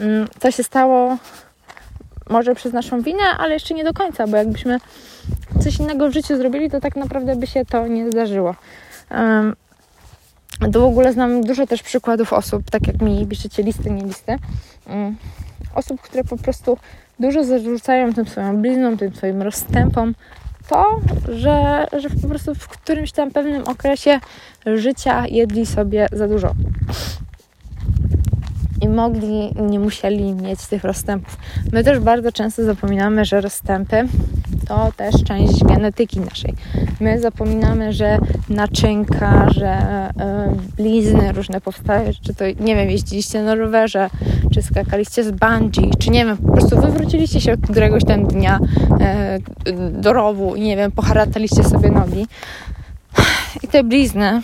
mm, 0.00 0.28
to 0.40 0.50
się 0.50 0.62
stało 0.62 1.16
może 2.30 2.54
przez 2.54 2.72
naszą 2.72 3.02
winę, 3.02 3.24
ale 3.38 3.54
jeszcze 3.54 3.74
nie 3.74 3.84
do 3.84 3.92
końca, 3.92 4.26
bo 4.26 4.36
jakbyśmy 4.36 4.78
coś 5.64 5.78
innego 5.78 6.10
w 6.10 6.12
życiu 6.12 6.36
zrobili, 6.36 6.70
to 6.70 6.80
tak 6.80 6.96
naprawdę 6.96 7.36
by 7.36 7.46
się 7.46 7.64
to 7.64 7.86
nie 7.86 8.10
zdarzyło. 8.10 8.54
Um, 9.10 9.56
to 10.72 10.80
w 10.80 10.84
ogóle 10.84 11.12
znam 11.12 11.42
dużo 11.42 11.66
też 11.66 11.82
przykładów 11.82 12.32
osób, 12.32 12.70
tak 12.70 12.86
jak 12.86 13.02
mi 13.02 13.26
piszecie 13.26 13.62
listy, 13.62 13.90
nie 13.90 14.04
listy, 14.04 14.38
um, 14.86 15.16
osób, 15.74 16.00
które 16.00 16.24
po 16.24 16.36
prostu 16.36 16.78
dużo 17.20 17.44
zarzucają 17.44 18.14
tym 18.14 18.26
swoją 18.26 18.62
blizną, 18.62 18.96
tym 18.96 19.14
swoim 19.14 19.42
rozstępom, 19.42 20.14
to, 20.68 21.00
że, 21.32 21.86
że 21.98 22.10
po 22.22 22.28
prostu 22.28 22.54
w 22.54 22.68
którymś 22.68 23.12
tam 23.12 23.30
pewnym 23.30 23.64
okresie 23.64 24.20
życia 24.66 25.26
jedli 25.26 25.66
sobie 25.66 26.06
za 26.12 26.28
dużo 26.28 26.52
i 28.80 28.88
mogli, 28.88 29.54
nie 29.70 29.80
musieli 29.80 30.34
mieć 30.34 30.66
tych 30.66 30.84
rozstępów. 30.84 31.38
My 31.72 31.84
też 31.84 31.98
bardzo 31.98 32.32
często 32.32 32.64
zapominamy, 32.64 33.24
że 33.24 33.40
rozstępy 33.40 34.08
to 34.68 34.92
też 34.96 35.14
część 35.24 35.64
genetyki 35.64 36.20
naszej. 36.20 36.54
My 37.00 37.20
zapominamy, 37.20 37.92
że 37.92 38.18
naczynka, 38.48 39.50
że 39.50 39.78
y, 40.08 40.82
blizny 40.82 41.32
różne 41.32 41.60
powstają, 41.60 42.10
czy 42.22 42.34
to, 42.34 42.44
nie 42.60 42.76
wiem, 42.76 42.90
jeździliście 42.90 43.42
na 43.42 43.54
rowerze, 43.54 44.10
czy 44.54 44.62
skakaliście 44.62 45.24
z 45.24 45.30
bungee, 45.30 45.90
czy 45.98 46.10
nie 46.10 46.24
wiem, 46.24 46.36
po 46.36 46.52
prostu 46.52 46.80
wywróciliście 46.80 47.40
się 47.40 47.56
któregoś 47.56 48.04
tam 48.04 48.24
dnia 48.24 48.58
y, 49.68 49.72
do 49.90 50.12
rowu 50.12 50.54
i 50.54 50.60
nie 50.60 50.76
wiem, 50.76 50.92
poharataliście 50.92 51.64
sobie 51.64 51.90
nogi. 51.90 52.26
I 53.62 53.68
te 53.68 53.84
blizny 53.84 54.42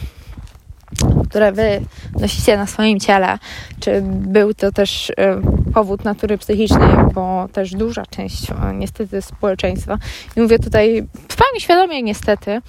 które 1.32 1.52
wy 1.52 1.80
nosicie 2.20 2.56
na 2.56 2.66
swoim 2.66 3.00
ciele, 3.00 3.38
czy 3.80 4.02
był 4.04 4.54
to 4.54 4.72
też 4.72 5.10
e, 5.10 5.40
powód 5.74 6.04
natury 6.04 6.38
psychicznej, 6.38 6.96
bo 7.14 7.48
też 7.52 7.70
duża 7.70 8.06
część 8.06 8.50
e, 8.50 8.54
niestety 8.74 9.22
społeczeństwa, 9.22 9.98
i 10.36 10.40
mówię 10.40 10.58
tutaj 10.58 11.06
w 11.28 11.36
pełni 11.36 11.60
świadomie 11.60 12.02
niestety, 12.02 12.60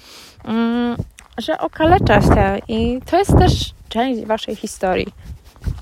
mm, 0.44 0.96
że 1.38 1.58
okalecza 1.58 2.20
się. 2.20 2.58
I 2.68 3.00
to 3.10 3.18
jest 3.18 3.38
też 3.38 3.74
część 3.88 4.24
waszej 4.24 4.56
historii. 4.56 5.14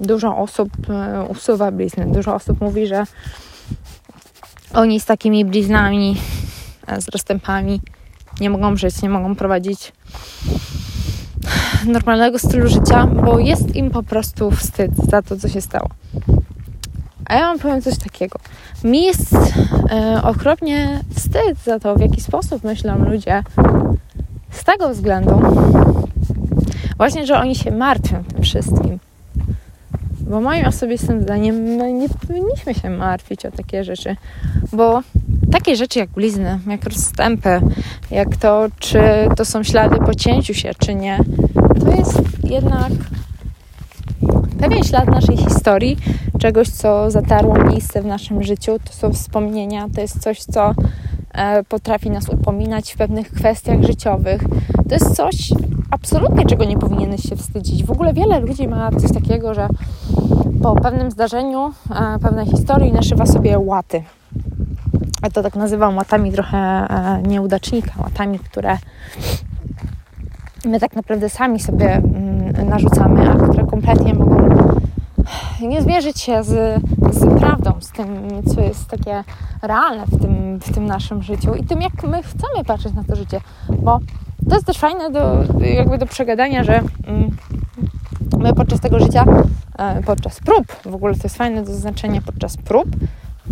Dużo 0.01 0.37
osób 0.37 0.71
e, 0.91 1.23
usuwa 1.29 1.71
blizny, 1.71 2.07
dużo 2.07 2.35
osób 2.35 2.61
mówi, 2.61 2.87
że 2.87 3.05
oni 4.75 5.01
z 5.01 5.05
takimi 5.05 5.45
bliznami, 5.45 6.17
z 6.99 7.09
rozstępami 7.09 7.81
nie 8.41 8.51
mogą 8.51 8.77
żyć, 8.77 9.03
nie 9.03 9.09
mogą 9.09 9.37
prowadzić 9.37 9.93
normalnego 11.87 12.39
stylu 12.39 12.69
życia, 12.69 13.07
bo 13.07 13.39
jest 13.39 13.77
im 13.77 13.91
po 13.91 14.03
prostu 14.03 14.51
wstyd 14.51 14.91
za 15.11 15.23
to, 15.23 15.37
co 15.37 15.49
się 15.49 15.61
stało. 15.61 15.89
A 17.25 17.35
ja 17.35 17.41
wam 17.41 17.59
powiem 17.59 17.83
coś 17.83 17.99
takiego. 17.99 18.39
Mi 18.85 19.05
jest 19.05 19.35
e, 19.91 20.23
okropnie 20.23 21.01
wstyd 21.15 21.59
za 21.65 21.81
to, 21.81 21.95
w 21.95 22.01
jaki 22.01 22.21
sposób 22.21 22.65
myślą 22.65 22.99
ludzie 23.05 23.43
z 24.51 24.65
tego 24.65 24.89
względu, 24.89 25.41
właśnie, 26.97 27.27
że 27.27 27.39
oni 27.39 27.55
się 27.55 27.71
martwią 27.71 28.25
tym 28.25 28.43
wszystkim. 28.43 28.99
Bo 30.27 30.41
moim 30.41 30.67
osobistym 30.67 31.23
zdaniem 31.23 31.77
no, 31.77 31.89
nie 31.89 32.09
powinniśmy 32.09 32.75
się 32.75 32.91
martwić 32.91 33.47
o 33.47 33.51
takie 33.51 33.85
rzeczy, 33.85 34.17
bo 34.73 35.01
takie 35.53 35.77
rzeczy 35.77 35.99
jak 35.99 36.11
blizny, 36.11 36.59
jak 36.67 36.85
rozstępy, 36.85 37.61
jak 38.11 38.37
to, 38.37 38.67
czy 38.79 39.01
to 39.37 39.45
są 39.45 39.63
ślady 39.63 39.97
po 40.07 40.15
cięciu 40.15 40.55
się, 40.55 40.71
czy 40.79 40.95
nie, 40.95 41.19
to 41.85 41.91
jest 41.91 42.21
jednak 42.45 42.93
pewien 44.63 44.85
ślad 44.85 45.07
naszej 45.09 45.37
historii, 45.37 45.97
czegoś, 46.39 46.69
co 46.69 47.11
zatarło 47.11 47.65
miejsce 47.65 48.03
w 48.03 48.07
naszym 48.07 48.43
życiu. 48.43 48.79
To 48.85 48.93
są 48.93 49.13
wspomnienia, 49.13 49.87
to 49.95 50.01
jest 50.01 50.23
coś, 50.23 50.41
co 50.41 50.75
e, 51.35 51.65
potrafi 51.65 52.11
nas 52.11 52.29
upominać 52.29 52.93
w 52.93 52.97
pewnych 52.97 53.31
kwestiach 53.33 53.83
życiowych. 53.83 54.43
To 54.89 54.95
jest 54.95 55.17
coś 55.17 55.53
absolutnie, 55.93 56.47
czego 56.47 56.65
nie 56.65 56.79
powinieneś 56.79 57.23
się 57.23 57.37
wstydzić. 57.37 57.85
W 57.85 57.91
ogóle 57.91 58.13
wiele 58.13 58.41
ludzi 58.41 58.69
ma 58.69 58.91
coś 58.91 59.13
takiego, 59.13 59.55
że 59.55 59.69
po 60.63 60.75
pewnym 60.75 61.11
zdarzeniu, 61.11 61.73
e, 61.91 62.19
pewnej 62.19 62.47
historii 62.47 62.93
naszywa 62.93 63.27
sobie 63.27 63.59
łaty. 63.59 64.03
Ja 65.23 65.31
to 65.31 65.43
tak 65.43 65.57
nazywam 65.57 65.97
łatami 65.97 66.33
trochę 66.33 66.59
e, 66.59 67.23
nieudacznika, 67.23 67.93
łatami, 68.03 68.39
które 68.39 68.79
my 70.65 70.81
tak 70.81 70.97
naprawdę 70.97 71.29
sami 71.29 71.61
sobie 71.61 71.95
mm, 71.95 72.69
narzucamy, 72.69 73.31
a 73.31 73.35
które 73.35 73.67
kompletnie 73.67 74.15
mogą 74.15 74.43
nie 75.61 75.83
zmierzyć 75.83 76.21
się 76.21 76.45
z, 76.45 76.83
z 77.11 77.41
prawdą, 77.41 77.73
z 77.81 77.91
tym, 77.91 78.07
co 78.55 78.61
jest 78.61 78.89
takie 78.89 79.25
realne 79.63 80.07
w 80.07 80.23
tym, 80.23 80.59
w 80.61 80.75
tym 80.75 80.87
naszym 80.87 81.23
życiu 81.23 81.55
i 81.55 81.65
tym, 81.65 81.83
jak 81.83 82.05
my 82.05 82.23
chcemy 82.23 82.65
patrzeć 82.67 82.95
na 82.95 83.05
to 83.05 83.17
życie, 83.17 83.41
bo 83.79 84.01
to 84.49 84.55
jest 84.55 84.67
też 84.67 84.79
fajne 84.79 85.11
do, 85.11 85.45
jakby 85.61 85.99
do 85.99 86.07
przegadania, 86.07 86.65
że 86.65 86.83
mm, 87.07 87.37
my 88.39 88.55
podczas 88.55 88.81
tego 88.81 88.99
życia, 89.01 89.25
e, 89.79 90.03
podczas 90.03 90.41
prób, 90.41 90.67
w 90.85 90.95
ogóle 90.95 91.15
to 91.15 91.21
jest 91.23 91.37
fajne 91.37 91.63
do 91.63 91.73
zaznaczenia 91.73 92.21
podczas 92.21 92.57
prób, 92.57 92.89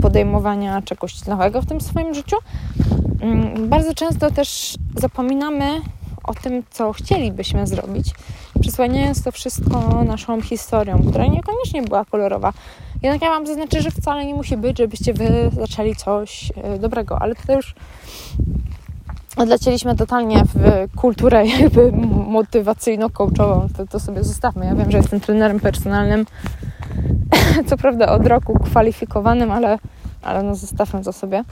podejmowania 0.02 0.82
czegoś 0.82 1.26
nowego 1.26 1.62
w 1.62 1.66
tym 1.66 1.80
swoim 1.80 2.14
życiu, 2.14 2.36
mm, 3.20 3.68
bardzo 3.68 3.94
często 3.94 4.30
też 4.30 4.74
zapominamy 4.96 5.80
o 6.24 6.34
tym, 6.34 6.62
co 6.70 6.92
chcielibyśmy 6.92 7.66
zrobić, 7.66 8.14
przysłaniając 8.60 9.22
to 9.22 9.32
wszystko 9.32 10.04
naszą 10.04 10.40
historią, 10.42 11.02
która 11.10 11.26
niekoniecznie 11.26 11.82
była 11.82 12.04
kolorowa. 12.04 12.52
Jednak 13.02 13.22
ja 13.22 13.30
Wam 13.30 13.46
zaznaczę, 13.46 13.82
że 13.82 13.90
wcale 13.90 14.26
nie 14.26 14.34
musi 14.34 14.56
być, 14.56 14.78
żebyście 14.78 15.14
Wy 15.14 15.50
zaczęli 15.52 15.96
coś 15.96 16.52
e, 16.56 16.78
dobrego, 16.78 17.22
ale 17.22 17.34
to 17.34 17.52
już 17.52 17.74
odlecieliśmy 19.36 19.96
totalnie 19.96 20.44
w 20.54 20.86
kulturę 20.96 21.46
jakby 21.46 21.92
motywacyjno-coachową, 22.28 23.68
to, 23.76 23.86
to 23.86 24.00
sobie 24.00 24.24
zostawmy. 24.24 24.66
Ja 24.66 24.74
wiem, 24.74 24.90
że 24.90 24.98
jestem 24.98 25.20
trenerem 25.20 25.60
personalnym, 25.60 26.26
co 27.68 27.76
prawda 27.76 28.08
od 28.08 28.26
roku 28.26 28.58
kwalifikowanym, 28.58 29.50
ale, 29.50 29.78
ale 30.22 30.42
no 30.42 30.54
zostawmy 30.54 31.04
to 31.04 31.12
sobie. 31.12 31.44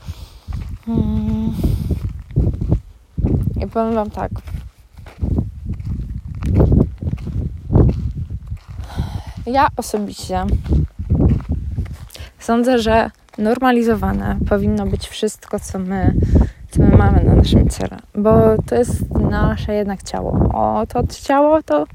I 3.61 3.67
powiem 3.67 3.95
Wam 3.95 4.11
tak. 4.11 4.31
Ja 9.47 9.67
osobiście 9.77 10.45
sądzę, 12.39 12.79
że 12.79 13.11
normalizowane 13.39 14.39
powinno 14.49 14.87
być 14.87 15.09
wszystko, 15.09 15.61
co 15.61 15.79
my, 15.79 16.15
my 16.79 16.97
mamy 16.97 17.25
na 17.25 17.35
naszym 17.35 17.69
ciele, 17.69 17.97
bo 18.15 18.63
to 18.67 18.75
jest 18.75 19.15
nasze 19.15 19.75
jednak 19.75 20.03
ciało. 20.03 20.33
O, 20.55 20.87
to 20.87 21.03
ciało 21.07 21.63
to 21.63 21.87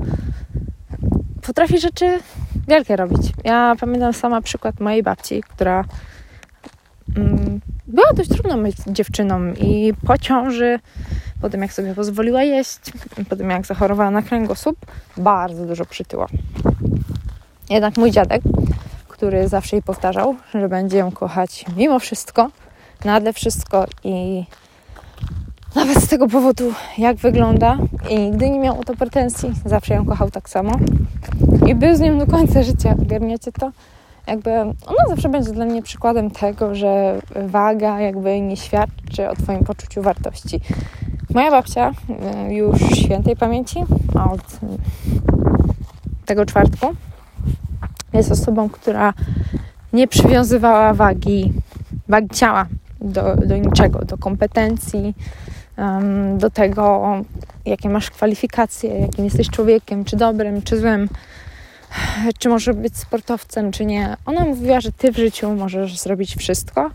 potrafi 1.42 1.80
rzeczy 1.80 2.20
wielkie 2.68 2.96
robić. 2.96 3.32
Ja 3.44 3.75
pamiętam 3.80 4.13
sama 4.13 4.42
przykład 4.42 4.80
mojej 4.80 5.04
babci, 5.04 5.44
która 5.44 5.86
mm, 7.18 7.62
była 7.88 8.13
dość 8.16 8.30
trudną 8.30 8.63
dziewczyną 8.88 9.54
i 9.54 9.94
po 10.08 10.18
ciąży, 10.18 10.80
po 11.42 11.50
tym 11.50 11.62
jak 11.62 11.74
sobie 11.74 11.96
pozwoliła 11.96 12.44
jeść, 12.44 12.80
po 13.30 13.36
tym 13.36 13.50
jak 13.50 13.66
zachorowała 13.66 14.12
na 14.12 14.22
kręgosłup, 14.22 14.78
bardzo 15.18 15.66
dużo 15.66 15.86
przytyła. 15.86 16.28
Jednak 17.70 17.98
mój 17.98 18.12
dziadek, 18.12 18.42
który 19.08 19.48
zawsze 19.48 19.75
jej 19.75 19.84
powtarzał, 19.84 20.36
że 20.54 20.70
będzie 20.70 20.98
ją 20.98 21.12
kochać 21.12 21.66
mimo 21.78 22.00
wszystko, 22.00 22.50
nade 23.06 23.34
wszystko 23.34 23.86
i 24.04 24.46
nawet 25.75 26.03
z 26.03 26.08
tego 26.08 26.27
powodu, 26.27 26.74
jak 26.98 27.18
wygląda 27.18 27.77
i 28.10 28.20
nigdy 28.20 28.50
nie 28.50 28.60
miał 28.60 28.80
o 28.80 28.84
to 28.84 28.96
pretensji, 28.96 29.51
zawsze 29.65 29.94
ją 29.94 30.06
kochał 30.06 30.32
tak 30.32 30.50
samo 30.50 30.72
i 31.68 31.75
był 31.75 31.96
z 31.96 32.00
nią 32.00 32.18
do 32.18 32.27
końca 32.27 32.63
życia, 32.63 32.96
ogarniacie 33.01 33.51
to? 33.51 33.72
Jakby 34.27 34.51
ona 34.62 35.08
zawsze 35.08 35.30
będzie 35.30 35.51
dla 35.51 35.65
mnie 35.65 35.82
przykładem 35.82 36.32
tego, 36.32 36.75
że 36.75 37.20
waga 37.48 38.00
jakby 38.00 38.42
nie 38.42 38.58
świadczy 38.58 39.30
o 39.30 39.36
Twoim 39.36 39.63
poczuciu 39.63 40.01
wartości. 40.01 40.60
Moja 41.34 41.51
babcia, 41.51 41.91
y, 42.50 42.54
już 42.54 42.80
świętej 42.80 43.36
pamięci, 43.36 43.80
od 44.32 44.60
tego 46.26 46.45
czwartku, 46.45 46.88
jest 48.13 48.32
osobą, 48.32 48.69
która 48.69 49.13
nie 49.93 50.08
przywiązywała 50.08 50.93
wagi, 50.93 51.54
wagi 52.10 52.30
ciała 52.30 52.65
do, 53.02 53.36
do 53.36 53.58
niczego, 53.58 54.06
do 54.06 54.17
kompetencji, 54.17 55.13
do 56.38 56.50
tego, 56.50 57.16
jakie 57.66 57.90
masz 57.90 58.10
kwalifikacje, 58.10 59.00
jakim 59.00 59.26
jesteś 59.26 59.50
człowiekiem, 59.50 60.06
czy 60.06 60.16
dobrym, 60.16 60.62
czy 60.62 60.80
złym, 60.80 61.10
czy 62.40 62.50
może 62.50 62.74
być 62.74 62.98
sportowcem, 62.98 63.72
czy 63.72 63.86
nie. 63.86 64.18
Ona 64.26 64.46
mówiła, 64.46 64.82
że 64.82 64.92
ty 64.92 65.12
w 65.12 65.18
życiu 65.18 65.56
możesz 65.56 66.00
zrobić 66.00 66.36
wszystko, 66.36 66.92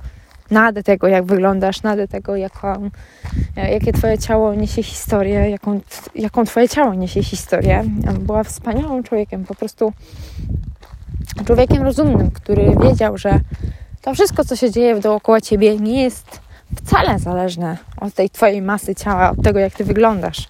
nade 0.50 0.82
tego, 0.82 1.08
jak 1.08 1.24
wyglądasz, 1.24 1.82
nade 1.82 2.08
tego, 2.08 2.36
jaką, 2.36 2.90
jakie 3.56 3.92
twoje 3.92 4.18
ciało 4.18 4.54
niesie 4.54 4.82
historię, 4.82 5.50
jaką, 5.50 5.80
jaką 6.14 6.44
twoje 6.44 6.68
ciało 6.68 6.94
niesie 6.94 7.22
historię. 7.22 7.84
Była 8.20 8.44
wspaniałym 8.44 9.02
człowiekiem, 9.02 9.44
po 9.44 9.54
prostu 9.54 9.92
człowiekiem 11.46 11.82
rozumnym, 11.82 12.30
który 12.30 12.72
wiedział, 12.82 13.18
że 13.18 13.40
to 14.02 14.14
wszystko, 14.14 14.44
co 14.44 14.56
się 14.56 14.70
dzieje 14.70 15.00
dookoła 15.00 15.40
ciebie, 15.40 15.76
nie 15.76 16.02
jest 16.02 16.40
wcale 16.84 17.18
zależne 17.18 17.76
od 18.00 18.14
tej 18.14 18.30
twojej 18.30 18.62
masy 18.62 18.94
ciała, 18.94 19.30
od 19.30 19.42
tego, 19.42 19.58
jak 19.58 19.74
ty 19.74 19.84
wyglądasz. 19.84 20.48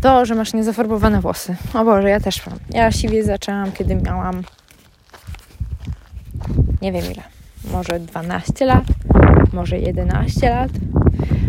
To, 0.00 0.26
że 0.26 0.34
masz 0.34 0.54
niezafarbowane 0.54 1.20
włosy. 1.20 1.56
O 1.74 1.84
Boże, 1.84 2.10
ja 2.10 2.20
też 2.20 2.46
mam. 2.46 2.58
Ja 2.70 2.92
siwie 2.92 3.24
zaczęłam, 3.24 3.72
kiedy 3.72 3.94
miałam 3.94 4.42
nie 6.82 6.92
wiem 6.92 7.02
ile. 7.12 7.22
Może 7.72 8.00
12 8.00 8.66
lat, 8.66 8.84
może 9.52 9.78
11 9.78 10.50
lat. 10.50 10.70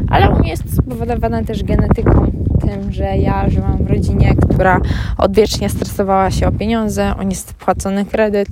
Ale 0.10 0.30
u 0.30 0.40
mnie 0.40 0.50
jest 0.50 0.78
spowodowane 0.78 1.46
też 1.46 1.64
genetyką, 1.64 2.32
tym, 2.62 2.92
że 2.92 3.18
ja 3.18 3.50
żyłam 3.50 3.78
w 3.86 3.90
rodzinie, 3.90 4.36
która 4.50 4.82
odwiecznie 5.18 5.70
stresowała 5.70 6.32
się 6.32 6.48
o 6.48 6.52
pieniądze, 6.52 7.16
o 7.20 7.24
niespłacony 7.24 8.06
kredyt, 8.06 8.50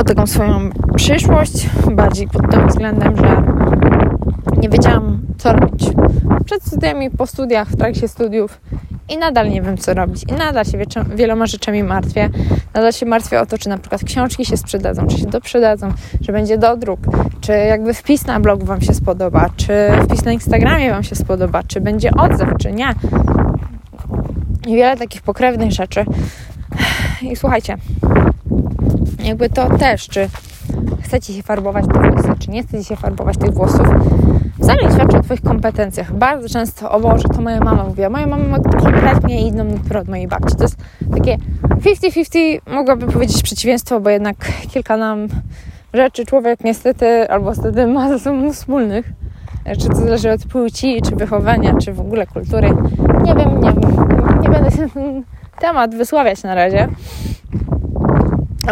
o 0.00 0.04
taką 0.04 0.26
swoją 0.26 0.70
przyszłość, 0.96 1.68
bardziej 1.92 2.28
pod 2.28 2.50
tym 2.50 2.68
względem, 2.68 3.16
że 3.16 3.42
nie 4.56 4.68
wiedziałam, 4.68 5.20
co 5.38 5.52
robić. 5.52 5.88
Przed 6.44 6.62
studiami, 6.62 7.10
po 7.10 7.26
studiach, 7.26 7.68
w 7.68 7.76
trakcie 7.76 8.08
studiów 8.08 8.60
i 9.08 9.18
nadal 9.18 9.50
nie 9.50 9.62
wiem, 9.62 9.78
co 9.78 9.94
robić. 9.94 10.22
I 10.28 10.32
nadal 10.32 10.64
się 10.64 10.78
wieloma 11.14 11.46
rzeczami 11.46 11.82
martwię. 11.82 12.30
Nadal 12.74 12.92
się 12.92 13.06
martwię 13.06 13.40
o 13.40 13.46
to, 13.46 13.58
czy 13.58 13.68
na 13.68 13.78
przykład 13.78 14.04
książki 14.04 14.44
się 14.44 14.56
sprzedadzą, 14.56 15.06
czy 15.06 15.18
się 15.18 15.26
doprzedadzą, 15.26 15.92
że 16.20 16.32
będzie 16.32 16.58
dodruk, 16.58 17.00
czy 17.40 17.52
jakby 17.52 17.94
wpis 17.94 18.26
na 18.26 18.40
blog 18.40 18.64
Wam 18.64 18.80
się 18.80 18.94
spodoba, 18.94 19.50
czy 19.56 19.72
wpis 20.04 20.24
na 20.24 20.32
Instagramie 20.32 20.90
Wam 20.90 21.02
się 21.02 21.14
spodoba, 21.14 21.62
czy 21.62 21.80
będzie 21.80 22.10
odzew, 22.10 22.48
czy 22.58 22.72
nie. 22.72 22.94
I 24.66 24.76
wiele 24.76 24.96
takich 24.96 25.22
pokrewnych 25.22 25.72
rzeczy. 25.72 26.04
I 27.22 27.36
słuchajcie, 27.36 27.76
jakby 29.24 29.50
to 29.50 29.78
też, 29.78 30.08
czy 30.08 30.28
chcecie 31.02 31.32
się 31.32 31.42
farbować 31.42 31.84
te 31.94 32.10
włosy, 32.10 32.28
czy 32.38 32.50
nie 32.50 32.62
chcecie 32.62 32.84
się 32.84 32.96
farbować 32.96 33.38
tych 33.38 33.50
włosów, 33.50 33.86
wcale 34.62 34.82
nie 34.82 34.94
świadczy 34.94 35.16
o 35.16 35.22
Twoich 35.22 35.42
kompetencjach. 35.42 36.14
Bardzo 36.14 36.48
często, 36.48 36.90
o 36.90 37.00
Boże, 37.00 37.28
to 37.28 37.42
moja 37.42 37.60
mama 37.60 37.84
mówiła. 37.84 38.10
Moja 38.10 38.26
mama 38.26 38.44
ma 38.44 38.58
kompletnie 38.58 39.48
inną 39.48 39.64
naturę 39.64 40.00
od 40.00 40.08
mojej 40.08 40.28
babci. 40.28 40.56
To 40.56 40.62
jest 40.62 40.76
takie 41.14 41.38
50-50, 41.60 42.58
mogłabym 42.66 43.12
powiedzieć 43.12 43.42
przeciwieństwo, 43.42 44.00
bo 44.00 44.10
jednak 44.10 44.36
kilka 44.70 44.96
nam 44.96 45.28
rzeczy 45.94 46.26
człowiek 46.26 46.64
niestety 46.64 47.30
albo 47.30 47.54
wtedy 47.54 47.86
ma 47.86 48.08
ze 48.08 48.18
sobą 48.18 48.52
wspólnych. 48.52 49.12
Czy 49.78 49.88
to 49.88 49.94
zależy 49.94 50.30
od 50.30 50.44
płci, 50.46 51.02
czy 51.02 51.16
wychowania, 51.16 51.74
czy 51.74 51.92
w 51.92 52.00
ogóle 52.00 52.26
kultury. 52.26 52.70
Nie 53.22 53.34
wiem, 53.34 53.60
nie, 53.60 53.72
nie 54.42 54.48
będę 54.48 54.70
się 54.70 54.88
ten 54.88 55.22
temat 55.60 55.94
wysławiać 55.94 56.42
na 56.42 56.54
razie. 56.54 56.88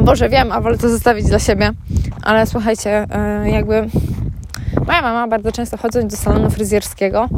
Boże, 0.03 0.29
wiem, 0.29 0.53
a 0.53 0.61
wolę 0.61 0.79
to 0.79 0.89
zostawić 0.89 1.27
dla 1.27 1.39
siebie. 1.39 1.71
Ale 2.23 2.47
słuchajcie, 2.47 3.07
e, 3.11 3.51
jakby 3.51 3.89
moja 4.87 5.03
mama 5.03 5.29
bardzo 5.29 5.53
często 5.53 5.77
chodząc 5.77 6.13
do 6.13 6.17
salonu 6.17 6.51
fryzjerskiego 6.51 7.29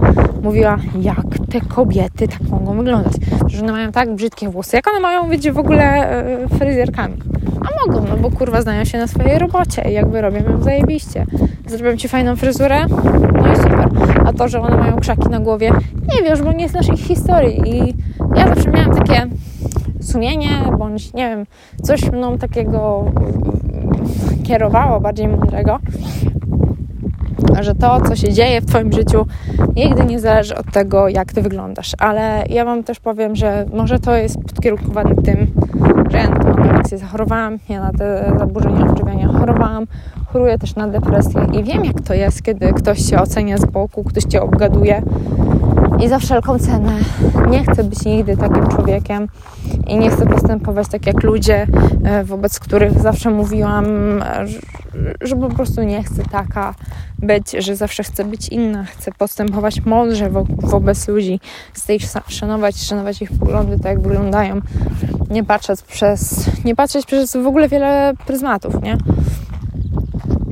mówiła, 0.43 0.77
jak 1.01 1.25
te 1.53 1.61
kobiety 1.61 2.29
tak 2.29 2.41
mogą 2.41 2.77
wyglądać, 2.77 3.13
że 3.47 3.63
one 3.63 3.73
mają 3.73 3.93
tak 3.93 4.15
brzydkie 4.15 4.49
włosy, 4.49 4.77
jak 4.77 4.89
one 4.89 5.01
mają 5.01 5.29
być 5.29 5.51
w 5.51 5.59
ogóle 5.59 5.83
e, 5.83 6.49
fryzjerkami. 6.49 7.17
A 7.61 7.87
mogą, 7.87 8.07
no 8.09 8.17
bo 8.17 8.31
kurwa 8.31 8.63
znają 8.63 8.85
się 8.85 8.99
na 8.99 9.07
swojej 9.07 9.39
robocie 9.39 9.91
i 9.91 9.93
jakby 9.93 10.21
robią 10.21 10.45
ją 10.45 10.63
zajebiście. 10.63 11.27
Zrobią 11.67 11.97
Ci 11.97 12.09
fajną 12.09 12.37
fryzurę, 12.37 12.87
no 13.33 13.53
i 13.53 13.57
super. 13.57 13.89
A 14.27 14.33
to, 14.33 14.49
że 14.49 14.61
one 14.61 14.77
mają 14.77 14.97
krzaki 14.97 15.29
na 15.29 15.41
głowie, 15.41 15.71
nie 16.15 16.23
wiesz, 16.23 16.43
bo 16.43 16.53
nie 16.53 16.69
znasz 16.69 16.89
ich 16.89 17.01
historii. 17.01 17.63
I 17.67 17.95
ja 18.37 18.55
zawsze 18.55 18.71
miałam 18.71 18.97
takie 18.97 19.27
sumienie, 20.01 20.51
bądź 20.79 21.15
nie 21.15 21.29
wiem, 21.29 21.47
coś 21.83 22.13
mną 22.13 22.39
takiego 22.39 23.05
kierowało, 24.45 25.01
bardziej 25.01 25.29
mądrego, 25.29 25.79
że 27.61 27.75
to, 27.75 28.01
co 28.01 28.17
się 28.17 28.33
dzieje 28.33 28.61
w 28.61 28.67
Twoim 28.67 28.93
życiu, 28.93 29.27
nigdy 29.77 30.05
nie 30.05 30.21
zależy 30.21 30.57
od 30.57 30.73
tego, 30.73 31.09
jak 31.09 31.33
Ty 31.33 31.43
wyglądasz. 31.43 31.93
Ale 31.99 32.45
ja 32.49 32.65
Wam 32.65 32.85
też 32.85 33.01
powiem, 33.01 33.37
że 33.37 33.67
może 33.75 33.99
to 33.99 34.17
jest 34.17 34.37
podkierunkowane 34.43 35.15
tym, 35.15 35.47
że 36.11 36.19
ja 36.19 36.31
na 36.31 36.37
tę 36.37 36.49
anoreksję 36.49 36.99
zachorowałam, 36.99 37.59
ja 37.69 37.81
na 37.81 37.93
te 37.93 38.33
zaburzenia 38.39 38.91
odżywiania 38.91 39.29
chorowałam, 39.29 39.87
choruję 40.27 40.59
też 40.59 40.75
na 40.77 40.89
depresję 40.89 41.47
i 41.53 41.65
wiem, 41.65 41.85
jak 41.85 42.01
to 42.01 42.15
jest, 42.15 42.43
kiedy 42.43 42.73
ktoś 42.73 43.11
się 43.11 43.21
ocenia 43.21 43.59
z 43.59 43.65
boku, 43.65 44.05
ktoś 44.05 44.25
Cię 44.25 44.43
obgaduje 44.43 45.03
i 46.05 46.09
za 46.09 46.19
wszelką 46.19 46.59
cenę 46.59 46.93
nie 47.51 47.65
chcę 47.65 47.85
być 47.85 48.05
nigdy 48.05 48.37
takim 48.37 48.69
człowiekiem 48.69 49.29
i 49.91 49.99
nie 49.99 50.11
chcę 50.11 50.27
postępować 50.27 50.89
tak 50.89 51.07
jak 51.07 51.23
ludzie, 51.23 51.67
e, 52.05 52.25
wobec 52.25 52.61
których 52.61 53.01
zawsze 53.01 53.31
mówiłam, 53.31 53.85
że 55.21 55.37
po 55.37 55.49
prostu 55.49 55.83
nie 55.83 56.03
chcę 56.03 56.23
taka 56.31 56.75
być, 57.19 57.51
że 57.51 57.77
zawsze 57.77 58.03
chcę 58.03 58.25
być 58.25 58.49
inna, 58.49 58.85
chcę 58.85 59.13
postępować 59.13 59.85
mądrze 59.85 60.31
wo 60.31 60.45
wobec 60.49 61.09
ludzi, 61.09 61.41
chcę 61.73 61.95
ich 61.95 62.03
szanować, 62.29 62.77
szanować 62.77 63.23
ich 63.23 63.31
poglądy, 63.33 63.77
tak 63.77 63.87
jak 63.87 64.01
wyglądają, 64.01 64.61
nie 65.31 65.45
patrzeć 65.45 65.83
przez, 65.83 66.51
nie 66.65 66.77
patrzeć 66.77 67.07
przez 67.07 67.37
w 67.37 67.47
ogóle 67.47 67.69
wiele 67.69 68.13
pryzmatów, 68.27 68.83
nie? 68.83 68.97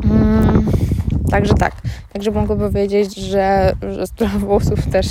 Mm, 0.05 0.67
także 1.31 1.55
tak, 1.55 1.73
także 2.13 2.31
mogę 2.31 2.57
powiedzieć, 2.57 3.17
że, 3.17 3.73
że 3.93 4.07
sprawa 4.07 4.39
włosów 4.39 4.87
też, 4.87 5.07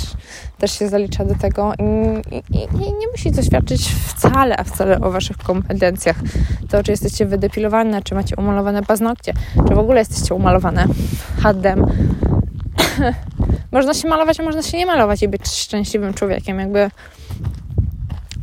też 0.58 0.78
się 0.78 0.88
zalicza 0.88 1.24
do 1.24 1.34
tego 1.34 1.72
i, 1.78 2.36
i, 2.36 2.58
i, 2.62 2.92
nie 2.92 3.06
musi 3.12 3.32
to 3.32 3.42
świadczyć 3.42 3.88
wcale, 3.88 4.56
a 4.56 4.64
wcale 4.64 5.00
o 5.00 5.10
waszych 5.10 5.36
kompetencjach. 5.36 6.16
To, 6.70 6.82
czy 6.82 6.90
jesteście 6.90 7.26
wydepilowane, 7.26 8.02
czy 8.02 8.14
macie 8.14 8.36
umalowane 8.36 8.82
paznokcie, 8.82 9.32
czy 9.68 9.74
w 9.74 9.78
ogóle 9.78 9.98
jesteście 9.98 10.34
umalowane 10.34 10.86
haddem. 11.42 11.86
można 13.72 13.94
się 13.94 14.08
malować, 14.08 14.40
a 14.40 14.42
można 14.42 14.62
się 14.62 14.78
nie 14.78 14.86
malować 14.86 15.22
i 15.22 15.28
być 15.28 15.48
szczęśliwym 15.48 16.14
człowiekiem. 16.14 16.58
Jakby 16.58 16.90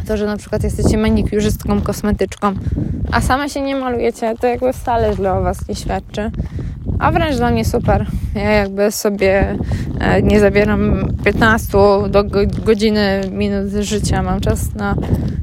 to, 0.08 0.17
że 0.17 0.25
na 0.25 0.38
przykład 0.38 0.63
jesteście 0.63 0.97
manikiurzystką, 0.97 1.82
kosmetyczką, 1.82 2.54
a 3.12 3.21
same 3.21 3.49
się 3.49 3.62
nie 3.62 3.75
malujecie, 3.75 4.36
to 4.39 4.47
jakby 4.47 4.73
wcale 4.73 5.15
źle 5.15 5.34
o 5.34 5.41
Was 5.41 5.67
nie 5.67 5.75
świadczy. 5.75 6.32
A 7.00 7.12
wręcz 7.12 7.38
dla 7.38 7.52
mnie 7.52 7.65
super. 7.65 8.06
Ja 8.36 8.52
jakby 8.52 8.91
sobie 8.91 9.58
e, 10.00 10.21
nie 10.21 10.39
zabieram 10.39 11.08
15 11.26 11.78
do 12.10 12.24
godziny 12.65 13.21
minut 13.32 13.71
życia. 13.71 14.24
Mam 14.24 14.41
czas 14.41 14.76
na, 14.76 14.95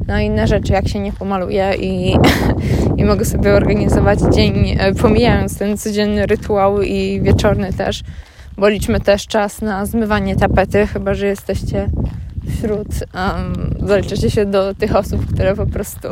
na 0.06 0.22
inne 0.22 0.46
rzeczy, 0.46 0.72
jak 0.72 0.88
się 0.88 1.00
nie 1.00 1.12
pomaluję 1.12 1.74
i, 1.80 2.16
i 2.98 3.04
mogę 3.04 3.24
sobie 3.24 3.54
organizować 3.54 4.18
dzień, 4.34 4.76
e, 4.78 4.94
pomijając 4.94 5.58
ten 5.58 5.78
codzienny 5.78 6.26
rytuał 6.26 6.82
i 6.82 7.20
wieczorny 7.22 7.72
też, 7.72 8.02
bo 8.58 8.68
liczmy 8.68 9.00
też 9.00 9.26
czas 9.26 9.60
na 9.60 9.86
zmywanie 9.86 10.36
tapety, 10.36 10.86
chyba 10.86 11.14
że 11.14 11.26
jesteście 11.26 11.86
wśród, 12.50 12.88
um, 13.14 13.88
zaliczacie 13.88 14.30
się 14.30 14.46
do 14.46 14.74
tych 14.74 14.96
osób, 14.96 15.26
które 15.34 15.56
po 15.56 15.66
prostu 15.66 16.08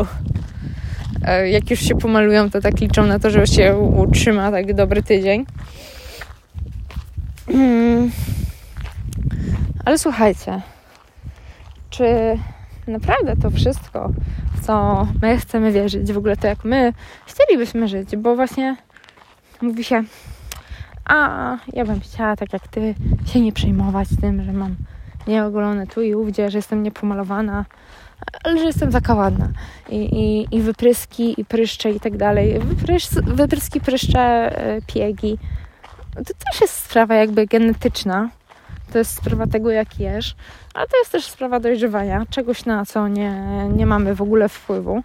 jak 1.44 1.70
już 1.70 1.80
się 1.80 1.94
pomalują, 1.94 2.50
to 2.50 2.60
tak 2.60 2.80
liczą 2.80 3.06
na 3.06 3.18
to, 3.18 3.30
że 3.30 3.46
się 3.46 3.76
utrzyma 3.76 4.50
tak 4.50 4.74
dobry 4.74 5.02
tydzień. 5.02 5.46
Hmm. 7.46 8.10
Ale 9.84 9.98
słuchajcie, 9.98 10.60
czy 11.90 12.04
naprawdę 12.86 13.36
to 13.36 13.50
wszystko, 13.50 14.12
co 14.62 15.06
my 15.22 15.38
chcemy 15.38 15.72
wierzyć, 15.72 16.12
w 16.12 16.18
ogóle 16.18 16.36
to 16.36 16.46
jak 16.46 16.64
my 16.64 16.92
chcielibyśmy 17.26 17.88
żyć, 17.88 18.16
bo 18.16 18.36
właśnie 18.36 18.76
mówi 19.62 19.84
się, 19.84 20.04
a 21.04 21.56
ja 21.72 21.84
bym 21.84 22.00
chciała 22.00 22.36
tak 22.36 22.52
jak 22.52 22.68
ty 22.68 22.94
się 23.26 23.40
nie 23.40 23.52
przejmować 23.52 24.08
tym, 24.20 24.42
że 24.42 24.52
mam 24.52 24.76
nieogolone 25.26 25.86
tu 25.86 26.02
i 26.02 26.14
ówdzie, 26.14 26.50
że 26.50 26.58
jestem 26.58 26.82
niepomalowana, 26.82 27.64
ale 28.44 28.58
że 28.58 28.64
jestem 28.64 28.92
taka 28.92 29.14
ładna. 29.14 29.48
I, 29.88 29.96
i, 29.96 30.56
i 30.56 30.60
wypryski, 30.60 31.40
i 31.40 31.44
pryszcze 31.44 31.90
i 31.90 32.00
tak 32.00 32.16
dalej. 32.16 32.58
Wyprys, 32.58 33.14
wypryski, 33.14 33.80
pryszcze, 33.80 34.20
e, 34.20 34.82
piegi. 34.82 35.38
To 36.14 36.24
też 36.24 36.60
jest 36.60 36.74
sprawa 36.74 37.14
jakby 37.14 37.46
genetyczna. 37.46 38.30
To 38.92 38.98
jest 38.98 39.16
sprawa 39.16 39.46
tego, 39.46 39.70
jak 39.70 40.00
jesz, 40.00 40.36
ale 40.74 40.86
to 40.86 40.98
jest 40.98 41.12
też 41.12 41.24
sprawa 41.24 41.60
dojrzewania, 41.60 42.26
czegoś 42.30 42.64
na 42.64 42.86
co 42.86 43.08
nie, 43.08 43.32
nie 43.76 43.86
mamy 43.86 44.14
w 44.14 44.22
ogóle 44.22 44.48
wpływu 44.48 45.02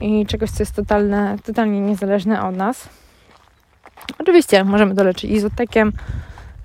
i 0.00 0.26
czegoś, 0.26 0.50
co 0.50 0.62
jest 0.62 0.74
totalne, 0.74 1.36
totalnie 1.44 1.80
niezależne 1.80 2.42
od 2.42 2.56
nas. 2.56 2.88
Oczywiście 4.18 4.64
możemy 4.64 4.94
doleczyć 4.94 5.30
izotekiem, 5.30 5.92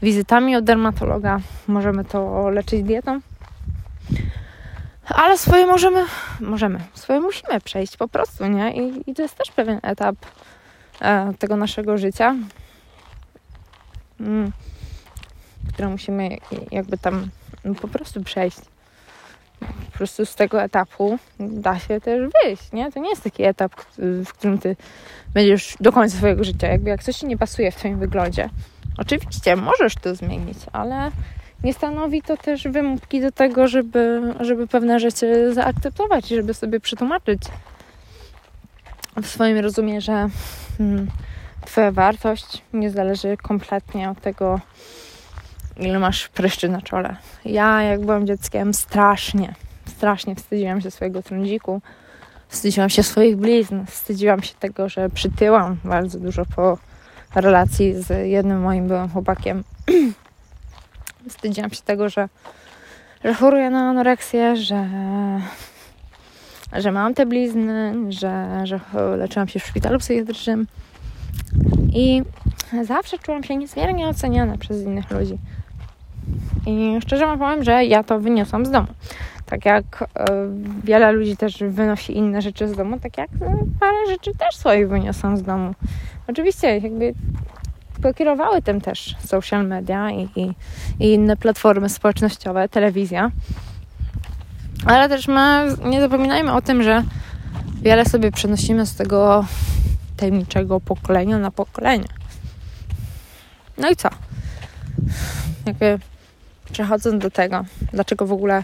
wizytami 0.01 0.55
od 0.55 0.63
dermatologa, 0.63 1.39
możemy 1.67 2.05
to 2.05 2.49
leczyć 2.49 2.83
dietą, 2.83 3.19
ale 5.09 5.37
swoje 5.37 5.65
możemy, 5.65 6.05
możemy, 6.39 6.79
swoje 6.93 7.19
musimy 7.19 7.61
przejść 7.61 7.97
po 7.97 8.07
prostu, 8.07 8.47
nie? 8.47 8.73
I, 8.73 9.11
i 9.11 9.15
to 9.15 9.21
jest 9.21 9.35
też 9.35 9.51
pewien 9.51 9.79
etap 9.83 10.15
e, 11.01 11.33
tego 11.39 11.55
naszego 11.55 11.97
życia, 11.97 12.35
mm, 14.19 14.51
które 15.73 15.87
musimy 15.87 16.29
jakby 16.71 16.97
tam 16.97 17.29
no, 17.65 17.75
po 17.75 17.87
prostu 17.87 18.23
przejść. 18.23 18.59
Po 19.59 19.97
prostu 19.97 20.25
z 20.25 20.35
tego 20.35 20.61
etapu 20.63 21.19
da 21.39 21.79
się 21.79 22.01
też 22.01 22.29
wyjść, 22.43 22.71
nie? 22.73 22.91
To 22.91 22.99
nie 22.99 23.09
jest 23.09 23.23
taki 23.23 23.43
etap, 23.43 23.71
w 23.97 24.27
którym 24.27 24.59
ty 24.59 24.75
będziesz 25.33 25.75
do 25.79 25.91
końca 25.91 26.17
swojego 26.17 26.43
życia. 26.43 26.67
Jakby 26.67 26.89
jak 26.89 27.03
coś 27.03 27.15
ci 27.15 27.25
nie 27.25 27.37
pasuje 27.37 27.71
w 27.71 27.75
twoim 27.75 27.99
wyglądzie, 27.99 28.49
Oczywiście 28.99 29.55
możesz 29.55 29.95
to 29.95 30.15
zmienić, 30.15 30.57
ale 30.73 31.11
nie 31.63 31.73
stanowi 31.73 32.21
to 32.21 32.37
też 32.37 32.67
wymówki 32.67 33.21
do 33.21 33.31
tego, 33.31 33.67
żeby, 33.67 34.21
żeby 34.39 34.67
pewne 34.67 34.99
rzeczy 34.99 35.53
zaakceptować, 35.53 36.27
żeby 36.27 36.53
sobie 36.53 36.79
przetłumaczyć 36.79 37.41
w 39.21 39.27
swoim 39.27 39.57
rozumierze 39.57 40.29
hmm, 40.77 41.07
Twoja 41.65 41.91
wartość 41.91 42.61
nie 42.73 42.89
zależy 42.89 43.37
kompletnie 43.37 44.09
od 44.09 44.21
tego, 44.21 44.59
ile 45.77 45.99
masz 45.99 46.27
pryszczy 46.27 46.69
na 46.69 46.81
czole. 46.81 47.15
Ja, 47.45 47.81
jak 47.81 47.99
byłam 48.01 48.27
dzieckiem, 48.27 48.73
strasznie, 48.73 49.55
strasznie 49.85 50.35
wstydziłam 50.35 50.81
się 50.81 50.91
swojego 50.91 51.23
trądziku, 51.23 51.81
wstydziłam 52.47 52.89
się 52.89 53.03
swoich 53.03 53.37
blizn, 53.37 53.85
wstydziłam 53.85 54.43
się 54.43 54.53
tego, 54.59 54.89
że 54.89 55.09
przytyłam 55.09 55.77
bardzo 55.83 56.19
dużo 56.19 56.43
po 56.55 56.77
relacji 57.35 58.01
z 58.01 58.27
jednym 58.27 58.61
moim 58.61 58.87
byłym 58.87 59.09
chłopakiem. 59.09 59.63
Wstydziłam 61.29 61.71
się 61.71 61.81
tego, 61.81 62.09
że, 62.09 62.29
że 63.23 63.33
choruję 63.33 63.69
na 63.69 63.89
anoreksję, 63.89 64.55
że, 64.55 64.89
że 66.73 66.91
mam 66.91 67.13
te 67.13 67.25
blizny, 67.25 67.93
że, 68.09 68.61
że 68.63 68.79
leczyłam 69.17 69.47
się 69.47 69.59
w 69.59 69.65
szpitalu 69.65 69.99
psychiatrycznym 69.99 70.67
i 71.93 72.23
zawsze 72.83 73.19
czułam 73.19 73.43
się 73.43 73.55
niezmiernie 73.55 74.07
oceniana 74.07 74.57
przez 74.57 74.81
innych 74.81 75.11
ludzi. 75.11 75.37
I 76.65 76.97
szczerze 77.01 77.25
wam 77.25 77.39
powiem, 77.39 77.63
że 77.63 77.85
ja 77.85 78.03
to 78.03 78.19
wyniosłam 78.19 78.65
z 78.65 78.71
domu. 78.71 78.87
Tak 79.45 79.65
jak 79.65 80.01
y, 80.01 80.05
wiele 80.83 81.11
ludzi 81.11 81.37
też 81.37 81.57
wynosi 81.67 82.17
inne 82.17 82.41
rzeczy 82.41 82.67
z 82.67 82.75
domu, 82.75 82.99
tak 82.99 83.17
jak 83.17 83.29
y, 83.31 83.39
parę 83.79 83.97
rzeczy 84.07 84.31
też 84.37 84.55
swoich 84.55 84.89
wyniosłam 84.89 85.37
z 85.37 85.43
domu. 85.43 85.73
Oczywiście, 86.27 86.77
jakby 86.77 87.13
pokierowały 88.01 88.61
tym 88.61 88.81
też 88.81 89.15
social 89.25 89.67
media 89.67 90.11
i, 90.11 90.29
i, 90.35 90.53
i 90.99 91.13
inne 91.13 91.37
platformy 91.37 91.89
społecznościowe, 91.89 92.69
telewizja. 92.69 93.31
Ale 94.85 95.09
też 95.09 95.27
my 95.27 95.75
nie 95.85 96.01
zapominajmy 96.01 96.53
o 96.53 96.61
tym, 96.61 96.83
że 96.83 97.03
wiele 97.81 98.05
sobie 98.05 98.31
przenosimy 98.31 98.85
z 98.85 98.95
tego 98.95 99.45
tajemniczego 100.17 100.79
pokolenia 100.79 101.37
na 101.37 101.51
pokolenie. 101.51 102.07
No 103.77 103.89
i 103.89 103.95
co? 103.95 104.09
Jakby 105.65 105.99
przechodząc 106.71 107.23
do 107.23 107.31
tego, 107.31 107.65
dlaczego 107.93 108.25
w 108.25 108.31
ogóle 108.31 108.63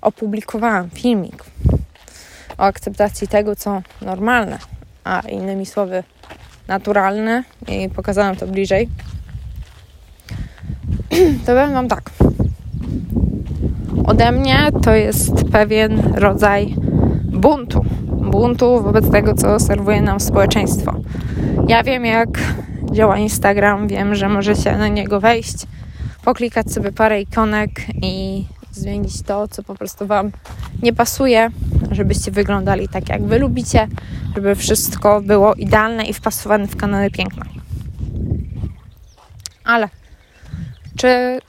opublikowałam 0.00 0.90
filmik 0.90 1.44
o 2.58 2.62
akceptacji 2.62 3.28
tego, 3.28 3.56
co 3.56 3.82
normalne, 4.02 4.58
a 5.04 5.20
innymi 5.20 5.66
słowy 5.66 6.04
naturalne 6.70 7.44
i 7.68 7.88
pokazałam 7.88 8.36
to 8.36 8.46
bliżej, 8.46 8.88
to 11.46 11.52
powiem 11.52 11.72
Wam 11.72 11.88
tak. 11.88 12.10
Ode 14.06 14.32
mnie 14.32 14.68
to 14.82 14.94
jest 14.94 15.44
pewien 15.52 16.14
rodzaj 16.14 16.74
buntu. 17.24 17.84
Buntu 18.06 18.82
wobec 18.82 19.10
tego, 19.10 19.34
co 19.34 19.60
serwuje 19.60 20.02
nam 20.02 20.20
społeczeństwo. 20.20 20.94
Ja 21.68 21.82
wiem, 21.82 22.04
jak 22.04 22.28
działa 22.92 23.18
Instagram, 23.18 23.88
wiem, 23.88 24.14
że 24.14 24.28
możecie 24.28 24.76
na 24.76 24.88
niego 24.88 25.20
wejść, 25.20 25.56
poklikać 26.24 26.72
sobie 26.72 26.92
parę 26.92 27.20
ikonek 27.20 27.70
i 28.02 28.44
zmienić 28.72 29.22
to, 29.22 29.48
co 29.48 29.62
po 29.62 29.74
prostu 29.74 30.06
Wam 30.06 30.30
nie 30.82 30.92
pasuje, 30.92 31.50
żebyście 31.90 32.30
wyglądali 32.30 32.88
tak, 32.88 33.08
jak 33.08 33.22
Wy 33.22 33.38
lubicie, 33.38 33.88
żeby 34.34 34.54
wszystko 34.54 35.20
było 35.20 35.54
idealne 35.54 36.04
i 36.04 36.14
wpasowane 36.14 36.66
w 36.66 36.76
kanały 36.76 37.10
piękna. 37.10 37.44
Ale 39.64 39.88
Czy 40.96 41.40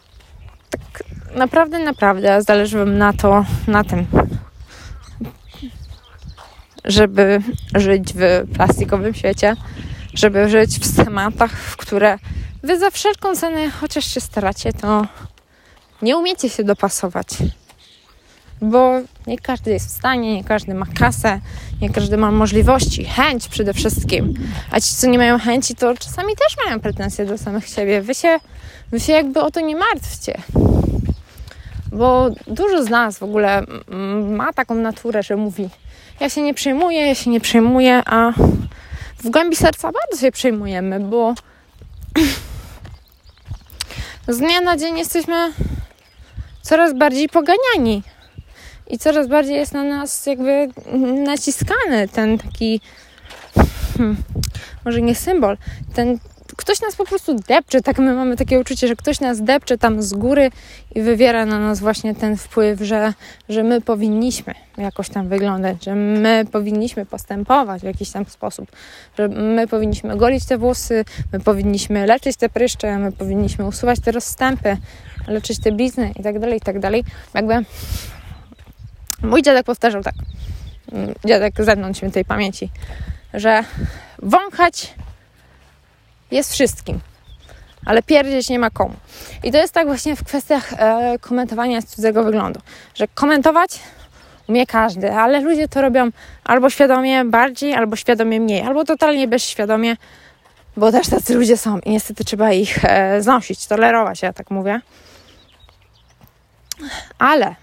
tak 0.69 1.03
naprawdę, 1.35 1.79
naprawdę 1.79 2.41
zależy 2.41 2.77
Wam 2.77 2.97
na 2.97 3.13
to, 3.13 3.45
na 3.67 3.83
tym, 3.83 4.05
żeby 6.85 7.41
żyć 7.75 8.13
w 8.15 8.53
plastikowym 8.53 9.13
świecie, 9.13 9.55
żeby 10.13 10.49
żyć 10.49 10.79
w 10.79 10.95
schematach, 10.95 11.51
w 11.51 11.77
które 11.77 12.17
Wy 12.63 12.79
za 12.79 12.89
wszelką 12.89 13.35
cenę, 13.35 13.69
chociaż 13.69 14.05
się 14.05 14.21
staracie, 14.21 14.73
to 14.73 15.05
nie 16.01 16.17
umiecie 16.17 16.49
się 16.49 16.63
dopasować. 16.63 17.27
Bo 18.61 19.01
nie 19.27 19.39
każdy 19.39 19.71
jest 19.71 19.87
w 19.87 19.97
stanie, 19.97 20.35
nie 20.35 20.43
każdy 20.43 20.73
ma 20.73 20.85
kasę, 20.99 21.39
nie 21.81 21.89
każdy 21.89 22.17
ma 22.17 22.31
możliwości, 22.31 23.05
chęć 23.05 23.47
przede 23.47 23.73
wszystkim. 23.73 24.33
A 24.71 24.79
ci, 24.79 24.95
co 24.95 25.07
nie 25.07 25.17
mają 25.17 25.39
chęci, 25.39 25.75
to 25.75 25.97
czasami 25.97 26.33
też 26.35 26.65
mają 26.65 26.79
pretensje 26.79 27.25
do 27.25 27.37
samych 27.37 27.67
siebie. 27.67 28.01
Wy 28.01 28.15
się, 28.15 28.39
wy 28.91 28.99
się 28.99 29.13
jakby 29.13 29.41
o 29.41 29.51
to 29.51 29.59
nie 29.59 29.75
martwcie. 29.75 30.37
Bo 31.91 32.29
dużo 32.47 32.83
z 32.83 32.89
nas 32.89 33.19
w 33.19 33.23
ogóle 33.23 33.63
ma 34.29 34.53
taką 34.53 34.75
naturę, 34.75 35.23
że 35.23 35.35
mówi: 35.35 35.69
Ja 36.19 36.29
się 36.29 36.41
nie 36.41 36.53
przejmuję, 36.53 37.07
ja 37.07 37.15
się 37.15 37.29
nie 37.29 37.41
przejmuję, 37.41 38.03
a 38.05 38.31
w 39.23 39.29
głębi 39.29 39.55
serca 39.55 39.91
bardzo 39.91 40.21
się 40.21 40.31
przejmujemy, 40.31 40.99
bo 40.99 41.33
z 44.27 44.37
dnia 44.37 44.61
na 44.61 44.77
dzień 44.77 44.97
jesteśmy 44.97 45.53
coraz 46.61 46.97
bardziej 46.97 47.29
poganiani 47.29 48.03
i 48.91 48.99
coraz 48.99 49.27
bardziej 49.27 49.55
jest 49.55 49.73
na 49.73 49.83
nas 49.83 50.25
jakby 50.25 50.69
naciskany 51.25 52.07
ten 52.07 52.37
taki, 52.37 52.81
hmm, 53.97 54.17
może 54.85 55.01
nie 55.01 55.15
symbol, 55.15 55.57
ten 55.93 56.19
ktoś 56.57 56.81
nas 56.81 56.95
po 56.95 57.05
prostu 57.05 57.35
depcze, 57.35 57.81
tak 57.81 57.99
my 57.99 58.13
mamy 58.13 58.37
takie 58.37 58.59
uczucie, 58.59 58.87
że 58.87 58.95
ktoś 58.95 59.19
nas 59.19 59.41
depcze 59.41 59.77
tam 59.77 60.01
z 60.01 60.13
góry 60.13 60.51
i 60.95 61.01
wywiera 61.01 61.45
na 61.45 61.59
nas 61.59 61.79
właśnie 61.79 62.15
ten 62.15 62.37
wpływ, 62.37 62.81
że, 62.81 63.13
że 63.49 63.63
my 63.63 63.81
powinniśmy 63.81 64.53
jakoś 64.77 65.09
tam 65.09 65.27
wyglądać, 65.27 65.85
że 65.85 65.95
my 65.95 66.45
powinniśmy 66.51 67.05
postępować 67.05 67.81
w 67.81 67.85
jakiś 67.85 68.11
tam 68.11 68.25
sposób, 68.25 68.71
że 69.17 69.27
my 69.27 69.67
powinniśmy 69.67 70.17
golić 70.17 70.45
te 70.45 70.57
włosy, 70.57 71.05
my 71.33 71.39
powinniśmy 71.39 72.05
leczyć 72.05 72.37
te 72.37 72.49
pryszcze, 72.49 72.99
my 72.99 73.11
powinniśmy 73.11 73.65
usuwać 73.65 73.99
te 73.99 74.11
rozstępy, 74.11 74.77
leczyć 75.27 75.59
te 75.59 75.71
blizny 75.71 76.11
i 76.19 76.23
tak 76.23 76.39
dalej, 76.39 76.57
i 76.57 76.61
tak 76.61 76.79
dalej. 76.79 77.03
Jakby 77.33 77.65
mój 79.23 79.41
dziadek 79.41 79.65
powtarzał 79.65 80.03
tak, 80.03 80.13
dziadek 81.25 81.53
zewnątrz 81.59 81.97
świętej 81.97 82.25
pamięci, 82.25 82.69
że 83.33 83.63
wąchać 84.19 84.93
jest 86.31 86.53
wszystkim, 86.53 86.99
ale 87.85 88.03
pierdzieć 88.03 88.49
nie 88.49 88.59
ma 88.59 88.69
komu. 88.69 88.95
I 89.43 89.51
to 89.51 89.57
jest 89.57 89.73
tak 89.73 89.87
właśnie 89.87 90.15
w 90.15 90.23
kwestiach 90.23 90.73
e, 90.73 91.19
komentowania 91.21 91.81
z 91.81 91.85
cudzego 91.85 92.23
wyglądu, 92.23 92.59
że 92.95 93.07
komentować 93.07 93.79
umie 94.47 94.65
każdy, 94.65 95.11
ale 95.11 95.39
ludzie 95.39 95.67
to 95.67 95.81
robią 95.81 96.09
albo 96.43 96.69
świadomie 96.69 97.25
bardziej, 97.25 97.73
albo 97.73 97.95
świadomie 97.95 98.39
mniej, 98.39 98.61
albo 98.61 98.83
totalnie 98.83 99.27
bezświadomie, 99.27 99.97
bo 100.77 100.91
też 100.91 101.09
tacy 101.09 101.35
ludzie 101.35 101.57
są 101.57 101.79
i 101.79 101.89
niestety 101.91 102.25
trzeba 102.25 102.51
ich 102.51 102.85
e, 102.85 103.21
znosić, 103.21 103.67
tolerować, 103.67 104.21
ja 104.21 104.33
tak 104.33 104.51
mówię. 104.51 104.81
Ale 107.19 107.55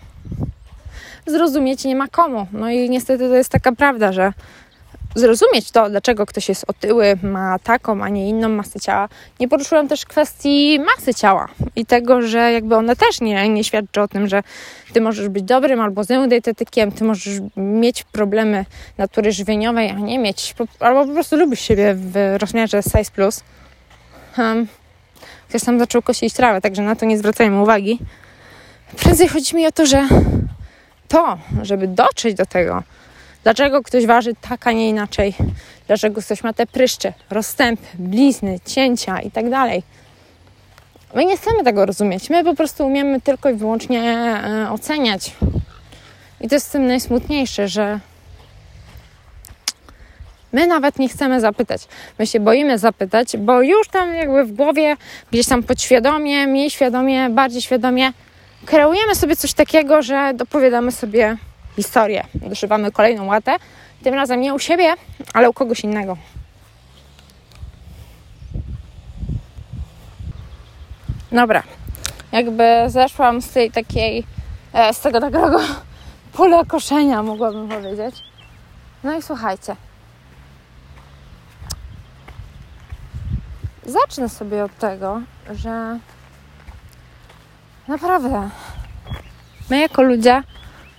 zrozumieć 1.31 1.85
nie 1.85 1.97
ma 1.97 2.09
komu. 2.09 2.47
No 2.53 2.71
i 2.71 2.91
niestety 2.91 3.29
to 3.29 3.35
jest 3.35 3.51
taka 3.51 3.73
prawda, 3.73 4.13
że 4.13 4.33
zrozumieć 5.15 5.71
to, 5.71 5.91
dlaczego 5.91 6.27
ktoś 6.27 6.49
jest 6.49 6.65
otyły, 6.69 7.19
ma 7.23 7.59
taką, 7.59 8.03
a 8.03 8.09
nie 8.09 8.29
inną 8.29 8.49
masę 8.49 8.81
ciała. 8.81 9.09
Nie 9.41 9.49
poruszyłam 9.49 9.89
też 9.89 10.07
kwestii 10.07 10.81
masy 10.81 11.15
ciała 11.15 11.49
i 11.77 11.87
tego, 11.87 12.23
że 12.23 12.53
jakby 12.53 12.77
one 12.77 12.97
też 12.97 13.21
nie, 13.21 13.49
nie 13.49 13.65
świadczy 13.65 14.01
o 14.01 14.09
tym, 14.09 14.29
że 14.29 14.43
ty 14.93 15.01
możesz 15.01 15.29
być 15.29 15.43
dobrym 15.43 15.81
albo 15.81 16.05
złym 16.05 16.29
dietetykiem, 16.29 16.93
ty 16.93 17.05
możesz 17.05 17.41
mieć 17.57 18.05
problemy 18.05 18.65
natury 18.99 19.33
żywieniowej, 19.33 19.91
a 19.91 19.95
nie 19.95 20.19
mieć, 20.19 20.55
albo 20.81 21.07
po 21.07 21.13
prostu 21.13 21.37
lubisz 21.37 21.61
siebie 21.61 21.95
w 21.95 22.37
rozmiarze 22.39 22.83
size 22.83 23.11
plus. 23.15 23.41
Um, 24.39 24.67
ktoś 25.49 25.65
tam 25.65 25.79
zaczął 25.79 26.03
kosić 26.03 26.35
trawę, 26.35 26.61
także 26.61 26.83
na 26.83 26.97
to 26.97 27.07
nie 27.07 27.19
zwracajmy 27.19 27.63
uwagi. 27.63 27.99
Prędzej 28.97 29.29
chodzi 29.29 29.57
mi 29.57 29.67
o 29.67 29.73
to, 29.73 29.87
że 29.87 30.09
to, 31.09 31.39
żeby 31.63 31.89
dotrzeć 31.89 32.35
do 32.35 32.47
tego, 32.47 32.83
Dlaczego 33.43 33.83
ktoś 33.83 34.07
waży 34.07 34.33
tak, 34.49 34.67
a 34.67 34.73
nie 34.73 34.89
inaczej? 34.89 35.35
Dlaczego 35.87 36.23
ktoś 36.23 36.43
ma 36.43 36.53
te 36.53 36.67
pryszcze, 36.67 37.13
rozstępy, 37.31 37.87
blizny, 37.95 38.61
cięcia 38.67 39.21
i 39.21 39.31
tak 39.31 39.51
dalej? 39.51 39.83
My 41.15 41.25
nie 41.25 41.37
chcemy 41.37 41.65
tego 41.65 41.87
rozumieć. 41.87 42.31
My 42.31 42.45
po 42.45 42.55
prostu 42.55 42.87
umiemy 42.87 43.21
tylko 43.21 43.51
i 43.51 43.55
wyłącznie 43.55 44.03
e, 44.03 44.71
oceniać. 44.71 45.37
I 46.41 46.49
to 46.49 46.55
jest 46.55 46.67
z 46.67 46.71
tym 46.71 46.87
najsmutniejsze, 46.87 47.69
że 47.69 48.01
my 50.53 50.67
nawet 50.67 50.99
nie 50.99 51.09
chcemy 51.09 51.41
zapytać. 51.41 51.83
My 52.19 52.27
się 52.27 52.41
boimy 52.41 52.79
zapytać, 52.79 53.37
bo 53.37 53.63
już 53.63 53.89
tam 53.89 54.15
jakby 54.15 54.45
w 54.45 54.53
głowie, 54.53 54.97
gdzieś 55.31 55.47
tam 55.47 55.63
podświadomie, 55.63 56.47
mniej 56.47 56.71
świadomie, 56.71 57.31
bardziej 57.31 57.63
świadomie 57.63 58.13
kreujemy 58.67 59.15
sobie 59.15 59.37
coś 59.37 59.53
takiego, 59.53 60.03
że 60.03 60.33
dopowiadamy 60.35 60.93
sobie 60.93 61.37
historię. 61.77 62.25
Doszywamy 62.35 62.93
kolejną 62.93 63.27
łatę, 63.27 63.57
tym 64.03 64.15
razem 64.15 64.41
nie 64.41 64.55
u 64.55 64.59
siebie, 64.59 64.95
ale 65.35 65.51
u 65.51 65.53
kogoś 65.53 65.81
innego. 65.81 66.17
Dobra, 71.33 71.63
jakby 72.33 72.65
zeszłam 72.87 73.43
z 73.43 73.51
tej 73.51 73.71
takiej, 73.71 74.25
e, 74.73 74.95
z 74.95 75.01
tego 75.01 75.21
takiego 75.21 75.61
pola 76.37 76.65
koszenia, 76.65 77.23
mogłabym 77.23 77.69
powiedzieć. 77.69 78.15
No 79.05 79.19
i 79.19 79.23
słuchajcie. 79.23 79.77
Zacznę 83.87 84.29
sobie 84.29 84.65
od 84.65 84.79
tego, 84.79 85.21
że 85.51 85.99
naprawdę. 87.89 88.49
My 89.71 89.81
jako 89.81 90.03
ludzie 90.03 90.43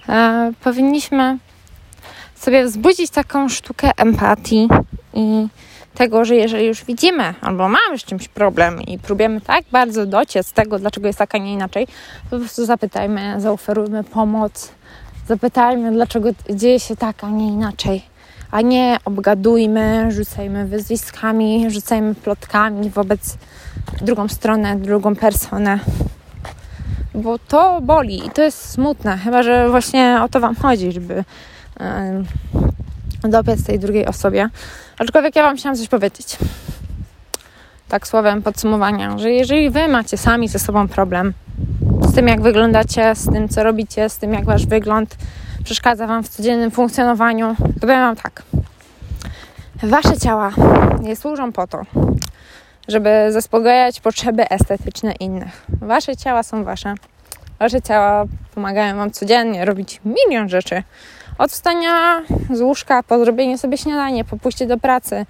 e, 0.09 0.51
powinniśmy 0.63 1.37
sobie 2.35 2.65
wzbudzić 2.65 3.11
taką 3.11 3.49
sztukę 3.49 3.91
empatii 3.97 4.67
i 5.13 5.47
tego, 5.95 6.25
że 6.25 6.35
jeżeli 6.35 6.65
już 6.65 6.85
widzimy 6.85 7.33
albo 7.41 7.69
mamy 7.69 7.97
z 7.97 8.03
czymś 8.03 8.27
problem 8.27 8.81
i 8.81 8.99
próbujemy 8.99 9.41
tak 9.41 9.63
bardzo 9.71 10.05
dociec 10.05 10.53
tego, 10.53 10.79
dlaczego 10.79 11.07
jest 11.07 11.19
tak, 11.19 11.35
a 11.35 11.37
nie 11.37 11.53
inaczej, 11.53 11.87
po 12.29 12.37
prostu 12.37 12.65
zapytajmy, 12.65 13.41
zaoferujmy 13.41 14.03
pomoc, 14.03 14.71
zapytajmy, 15.27 15.91
dlaczego 15.91 16.29
dzieje 16.49 16.79
się 16.79 16.95
tak, 16.95 17.23
a 17.23 17.29
nie 17.29 17.47
inaczej. 17.47 18.03
A 18.51 18.61
nie 18.61 18.97
obgadujmy, 19.05 20.11
rzucajmy 20.11 20.65
wyzwiskami, 20.65 21.71
rzucajmy 21.71 22.15
plotkami 22.15 22.89
wobec 22.89 23.37
drugą 24.01 24.27
stronę, 24.27 24.75
drugą 24.75 25.15
personę 25.15 25.79
bo 27.15 27.39
to 27.39 27.81
boli 27.81 28.27
i 28.27 28.29
to 28.29 28.41
jest 28.41 28.69
smutne. 28.71 29.17
Chyba, 29.17 29.43
że 29.43 29.69
właśnie 29.69 30.19
o 30.23 30.29
to 30.29 30.39
Wam 30.39 30.55
chodzi, 30.55 30.91
żeby 30.91 31.23
dopiec 33.23 33.63
tej 33.63 33.79
drugiej 33.79 34.05
osobie. 34.05 34.49
Aczkolwiek 34.99 35.35
ja 35.35 35.43
Wam 35.43 35.57
chciałam 35.57 35.77
coś 35.77 35.87
powiedzieć. 35.87 36.37
Tak 37.87 38.07
słowem 38.07 38.41
podsumowania, 38.41 39.17
że 39.17 39.31
jeżeli 39.31 39.69
Wy 39.69 39.87
macie 39.87 40.17
sami 40.17 40.47
ze 40.47 40.59
sobą 40.59 40.87
problem 40.87 41.33
z 42.01 42.13
tym, 42.13 42.27
jak 42.27 42.41
wyglądacie, 42.41 43.15
z 43.15 43.25
tym, 43.25 43.49
co 43.49 43.63
robicie, 43.63 44.09
z 44.09 44.17
tym, 44.17 44.33
jak 44.33 44.45
Wasz 44.45 44.65
wygląd 44.65 45.17
przeszkadza 45.63 46.07
Wam 46.07 46.23
w 46.23 46.29
codziennym 46.29 46.71
funkcjonowaniu, 46.71 47.55
to 47.57 47.79
powiem 47.81 47.99
Wam 47.99 48.15
tak. 48.15 48.43
Wasze 49.83 50.17
ciała 50.17 50.51
nie 51.01 51.15
służą 51.15 51.51
po 51.51 51.67
to, 51.67 51.81
żeby 52.89 53.09
zaspokajać 53.29 53.99
potrzeby 53.99 54.49
estetyczne 54.49 55.11
innych. 55.11 55.65
Wasze 55.81 56.17
ciała 56.17 56.43
są 56.43 56.63
wasze. 56.63 56.95
Wasze 57.59 57.81
ciała 57.81 58.25
pomagają 58.55 58.97
Wam 58.97 59.11
codziennie 59.11 59.65
robić 59.65 60.01
milion 60.05 60.49
rzeczy. 60.49 60.83
Od 61.37 61.51
wstania 61.51 62.21
z 62.53 62.61
łóżka, 62.61 63.03
po 63.03 63.19
zrobienie 63.19 63.57
sobie 63.57 63.77
śniadania, 63.77 64.23
po 64.23 64.37
pójście 64.37 64.67
do 64.67 64.77
pracy 64.77 65.25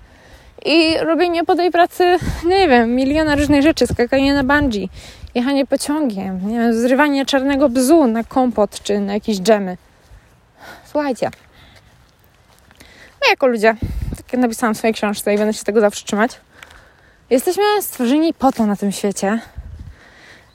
i 0.65 0.97
robienie 0.97 1.43
po 1.43 1.55
tej 1.55 1.71
pracy, 1.71 2.17
nie 2.45 2.67
wiem, 2.67 2.95
miliona 2.95 3.35
różnych 3.35 3.61
rzeczy, 3.61 3.87
skakanie 3.87 4.33
na 4.33 4.43
bungee, 4.43 4.89
jechanie 5.35 5.65
pociągiem, 5.65 6.49
nie 6.49 6.59
wiem, 6.59 6.73
zrywanie 6.73 7.25
czarnego 7.25 7.69
bzu 7.69 8.07
na 8.07 8.23
kompot 8.23 8.83
czy 8.83 8.99
na 8.99 9.13
jakieś 9.13 9.39
dżemy. 9.39 9.77
Słuchajcie, 10.85 11.29
my 13.21 13.29
jako 13.29 13.47
ludzie, 13.47 13.75
tak 14.17 14.33
jak 14.33 14.41
napisałam 14.41 14.73
w 14.73 14.77
swojej 14.77 14.93
książce 14.93 15.33
i 15.33 15.37
będę 15.37 15.53
się 15.53 15.63
tego 15.63 15.81
zawsze 15.81 16.05
trzymać, 16.05 16.31
Jesteśmy 17.29 17.63
stworzeni 17.81 18.33
po 18.33 18.51
to 18.51 18.65
na 18.65 18.75
tym 18.75 18.91
świecie, 18.91 19.39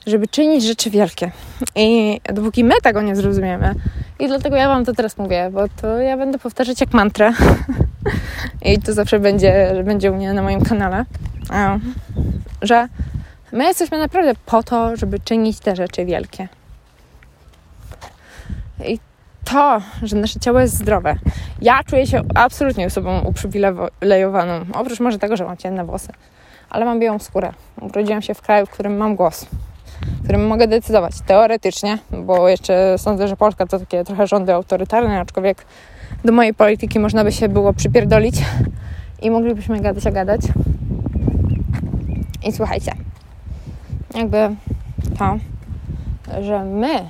żeby 0.07 0.27
czynić 0.27 0.63
rzeczy 0.63 0.89
wielkie. 0.89 1.31
I 1.75 2.21
dopóki 2.33 2.63
my 2.63 2.73
tego 2.83 3.01
nie 3.01 3.15
zrozumiemy, 3.15 3.75
i 4.19 4.27
dlatego 4.27 4.55
ja 4.55 4.67
Wam 4.67 4.85
to 4.85 4.93
teraz 4.93 5.17
mówię, 5.17 5.49
bo 5.53 5.67
to 5.81 5.97
ja 5.97 6.17
będę 6.17 6.39
powtarzać 6.39 6.81
jak 6.81 6.93
mantrę. 6.93 7.33
I 8.71 8.79
to 8.79 8.93
zawsze 8.93 9.19
będzie, 9.19 9.83
będzie 9.83 10.11
u 10.11 10.15
mnie 10.15 10.33
na 10.33 10.41
moim 10.41 10.61
kanale, 10.61 11.05
że 12.61 12.87
My 13.51 13.63
jesteśmy 13.63 13.97
naprawdę 13.97 14.33
po 14.45 14.63
to, 14.63 14.95
żeby 14.95 15.19
czynić 15.19 15.59
te 15.59 15.75
rzeczy 15.75 16.05
wielkie. 16.05 16.47
I 18.85 18.99
to, 19.43 19.81
że 20.03 20.15
nasze 20.15 20.39
ciało 20.39 20.59
jest 20.59 20.75
zdrowe. 20.75 21.15
Ja 21.61 21.83
czuję 21.83 22.07
się 22.07 22.21
absolutnie 22.35 22.85
osobą 22.85 23.21
uprzywilejowaną. 23.21 24.65
Oprócz 24.73 24.99
może 24.99 25.19
tego, 25.19 25.37
że 25.37 25.45
mam 25.45 25.57
ciemne 25.57 25.85
włosy. 25.85 26.11
Ale 26.69 26.85
mam 26.85 26.99
białą 26.99 27.19
skórę. 27.19 27.51
Urodziłam 27.81 28.21
się 28.21 28.33
w 28.33 28.41
kraju, 28.41 28.65
w 28.65 28.69
którym 28.69 28.97
mam 28.97 29.15
głos. 29.15 29.45
W 30.01 30.23
którym 30.23 30.47
mogę 30.47 30.67
decydować. 30.67 31.13
Teoretycznie, 31.25 31.97
bo 32.11 32.49
jeszcze 32.49 32.97
sądzę, 32.97 33.27
że 33.27 33.37
Polska 33.37 33.65
to 33.65 33.79
takie 33.79 34.03
trochę 34.03 34.27
rządy 34.27 34.53
autorytarne, 34.53 35.19
aczkolwiek 35.19 35.65
do 36.25 36.31
mojej 36.31 36.53
polityki 36.53 36.99
można 36.99 37.23
by 37.23 37.31
się 37.31 37.49
było 37.49 37.73
przypierdolić 37.73 38.35
i 39.21 39.31
moglibyśmy 39.31 39.81
gadać 39.81 40.07
a 40.07 40.11
gadać. 40.11 40.41
I 42.43 42.51
słuchajcie, 42.51 42.91
jakby 44.15 44.55
to, 45.17 45.37
że 46.41 46.63
my 46.63 47.09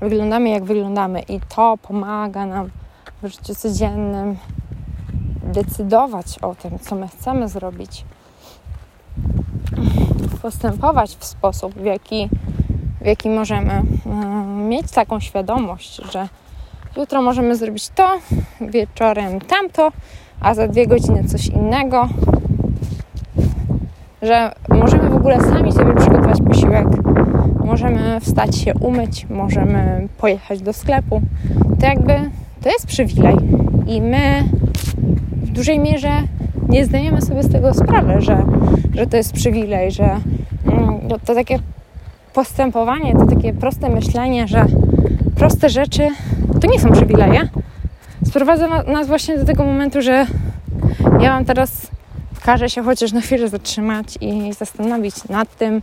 wyglądamy 0.00 0.48
jak 0.48 0.64
wyglądamy 0.64 1.20
i 1.20 1.40
to 1.56 1.78
pomaga 1.82 2.46
nam 2.46 2.70
w 3.22 3.26
życiu 3.26 3.54
codziennym 3.54 4.36
decydować 5.52 6.38
o 6.38 6.54
tym, 6.54 6.78
co 6.78 6.94
my 6.94 7.08
chcemy 7.08 7.48
zrobić, 7.48 8.04
postępować 10.42 11.16
w 11.16 11.24
sposób, 11.24 11.74
w 11.74 11.84
jaki, 11.84 12.28
w 13.00 13.06
jaki 13.06 13.30
możemy 13.30 13.82
um, 14.06 14.68
mieć 14.68 14.90
taką 14.90 15.20
świadomość, 15.20 16.00
że 16.12 16.28
jutro 16.96 17.22
możemy 17.22 17.56
zrobić 17.56 17.88
to, 17.88 18.18
wieczorem 18.60 19.40
tamto, 19.40 19.92
a 20.40 20.54
za 20.54 20.68
dwie 20.68 20.86
godziny 20.86 21.24
coś 21.24 21.46
innego, 21.46 22.08
że 24.22 24.52
możemy 24.68 25.10
w 25.10 25.16
ogóle 25.16 25.40
sami 25.40 25.72
sobie 25.72 25.94
przygotować 25.94 26.38
posiłek, 26.48 26.86
możemy 27.64 28.20
wstać 28.20 28.56
się 28.56 28.74
umyć, 28.74 29.26
możemy 29.30 30.08
pojechać 30.18 30.60
do 30.60 30.72
sklepu. 30.72 31.22
To 31.80 31.86
jakby 31.86 32.30
to 32.62 32.68
jest 32.68 32.86
przywilej. 32.86 33.36
I 33.86 34.00
my 34.02 34.44
w 35.52 35.54
dużej 35.54 35.78
mierze 35.78 36.22
nie 36.68 36.84
zdajemy 36.84 37.22
sobie 37.22 37.42
z 37.42 37.52
tego 37.52 37.74
sprawy, 37.74 38.20
że, 38.20 38.44
że 38.94 39.06
to 39.06 39.16
jest 39.16 39.32
przywilej, 39.32 39.90
że 39.90 40.04
mm, 40.66 41.08
to, 41.08 41.18
to 41.18 41.34
takie 41.34 41.58
postępowanie, 42.34 43.12
to 43.12 43.26
takie 43.26 43.52
proste 43.52 43.88
myślenie, 43.88 44.48
że 44.48 44.66
proste 45.36 45.68
rzeczy 45.68 46.08
to 46.60 46.66
nie 46.66 46.80
są 46.80 46.92
przywileje, 46.92 47.48
sprowadza 48.26 48.68
nas 48.82 49.06
właśnie 49.06 49.38
do 49.38 49.44
tego 49.44 49.64
momentu, 49.64 50.02
że 50.02 50.26
ja 51.20 51.32
mam 51.32 51.44
teraz 51.44 51.90
każe 52.44 52.70
się 52.70 52.82
chociaż 52.82 53.12
na 53.12 53.20
chwilę 53.20 53.48
zatrzymać 53.48 54.18
i 54.20 54.52
zastanowić 54.52 55.28
nad 55.28 55.56
tym, 55.56 55.82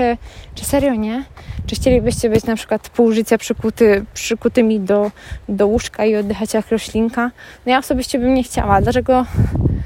czy, 0.00 0.16
czy 0.54 0.64
serio 0.64 0.94
nie? 0.94 1.24
Czy 1.66 1.74
chcielibyście 1.74 2.30
być 2.30 2.44
na 2.44 2.56
przykład 2.56 2.88
pół 2.88 3.12
życia 3.12 3.38
przykuty, 3.38 4.04
przykutymi 4.14 4.80
do, 4.80 5.10
do 5.48 5.66
łóżka 5.66 6.04
i 6.04 6.16
oddychać 6.16 6.54
jak 6.54 6.70
roślinka? 6.70 7.30
No 7.66 7.72
ja 7.72 7.78
osobiście 7.78 8.18
bym 8.18 8.34
nie 8.34 8.42
chciała. 8.42 8.80
Dlaczego? 8.80 9.26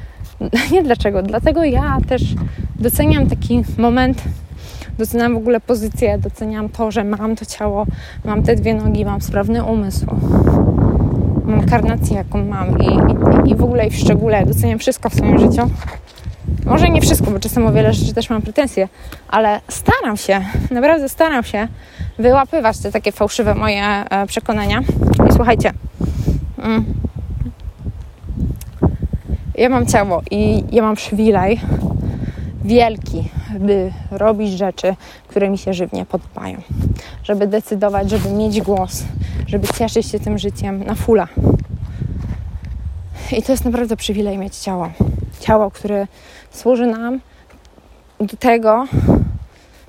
Nie 0.73 0.83
dlaczego. 0.83 1.23
Dlatego 1.23 1.65
ja 1.65 1.99
też 2.09 2.23
doceniam 2.77 3.31
taki 3.31 3.63
moment, 3.79 4.23
doceniam 4.99 5.35
w 5.35 5.37
ogóle 5.37 5.61
pozycję, 5.61 6.19
doceniam 6.19 6.69
to, 6.69 6.91
że 6.91 7.05
mam 7.05 7.37
to 7.37 7.45
ciało, 7.45 7.87
mam 8.25 8.43
te 8.43 8.57
dwie 8.57 8.75
nogi, 8.75 9.05
mam 9.05 9.21
sprawny 9.21 9.65
umysł 9.65 10.07
mam 11.45 11.67
karnację, 11.67 12.17
jaką 12.17 12.45
mam 12.45 12.79
i, 12.79 12.87
i, 12.87 13.51
i 13.51 13.55
w 13.55 13.63
ogóle 13.63 13.87
i 13.87 13.91
w 13.91 13.97
szczególe 13.97 14.47
doceniam 14.47 14.79
wszystko 14.79 15.11
w 15.11 15.15
swoim 15.15 15.39
życiu. 15.39 15.71
Może 16.65 16.89
nie 16.89 17.01
wszystko, 17.01 17.31
bo 17.31 17.41
czasem 17.41 17.67
o 17.67 17.73
wiele 17.73 17.93
rzeczy 17.93 18.15
też 18.15 18.31
mam 18.31 18.43
pretensje, 18.43 18.89
ale 19.29 19.61
staram 19.69 20.17
się, 20.17 20.45
naprawdę 20.71 21.09
staram 21.09 21.45
się 21.45 21.69
wyłapywać 22.19 22.79
te 22.79 22.93
takie 22.93 23.13
fałszywe 23.13 23.55
moje 23.55 23.83
e, 23.85 24.27
przekonania. 24.27 24.81
I 25.31 25.33
słuchajcie, 25.33 25.73
mm, 26.59 26.85
ja 29.55 29.69
mam 29.69 29.87
ciało 29.87 30.23
i 30.31 30.65
ja 30.73 30.83
mam 30.83 30.97
przywilej 30.97 31.61
wielki, 32.65 33.29
by 33.61 33.93
robić 34.11 34.53
rzeczy, 34.53 34.95
które 35.29 35.51
mi 35.51 35.59
się 35.59 35.75
żywnie 35.75 36.07
podobają. 36.07 36.63
Żeby 37.23 37.47
decydować, 37.47 38.11
żeby 38.11 38.31
mieć 38.31 38.61
głos, 38.61 39.05
żeby 39.47 39.69
cieszyć 39.69 40.07
się 40.07 40.21
tym 40.21 40.39
życiem 40.39 40.85
na 40.85 40.95
fula. 40.95 41.29
I 43.33 43.43
to 43.43 43.53
jest 43.53 43.65
naprawdę 43.65 43.97
przywilej 43.97 44.39
mieć 44.39 44.57
ciało. 44.57 44.89
Ciało, 45.41 45.71
które 45.71 46.07
służy 46.55 46.87
nam 46.87 47.21
do 48.21 48.37
tego, 48.37 48.87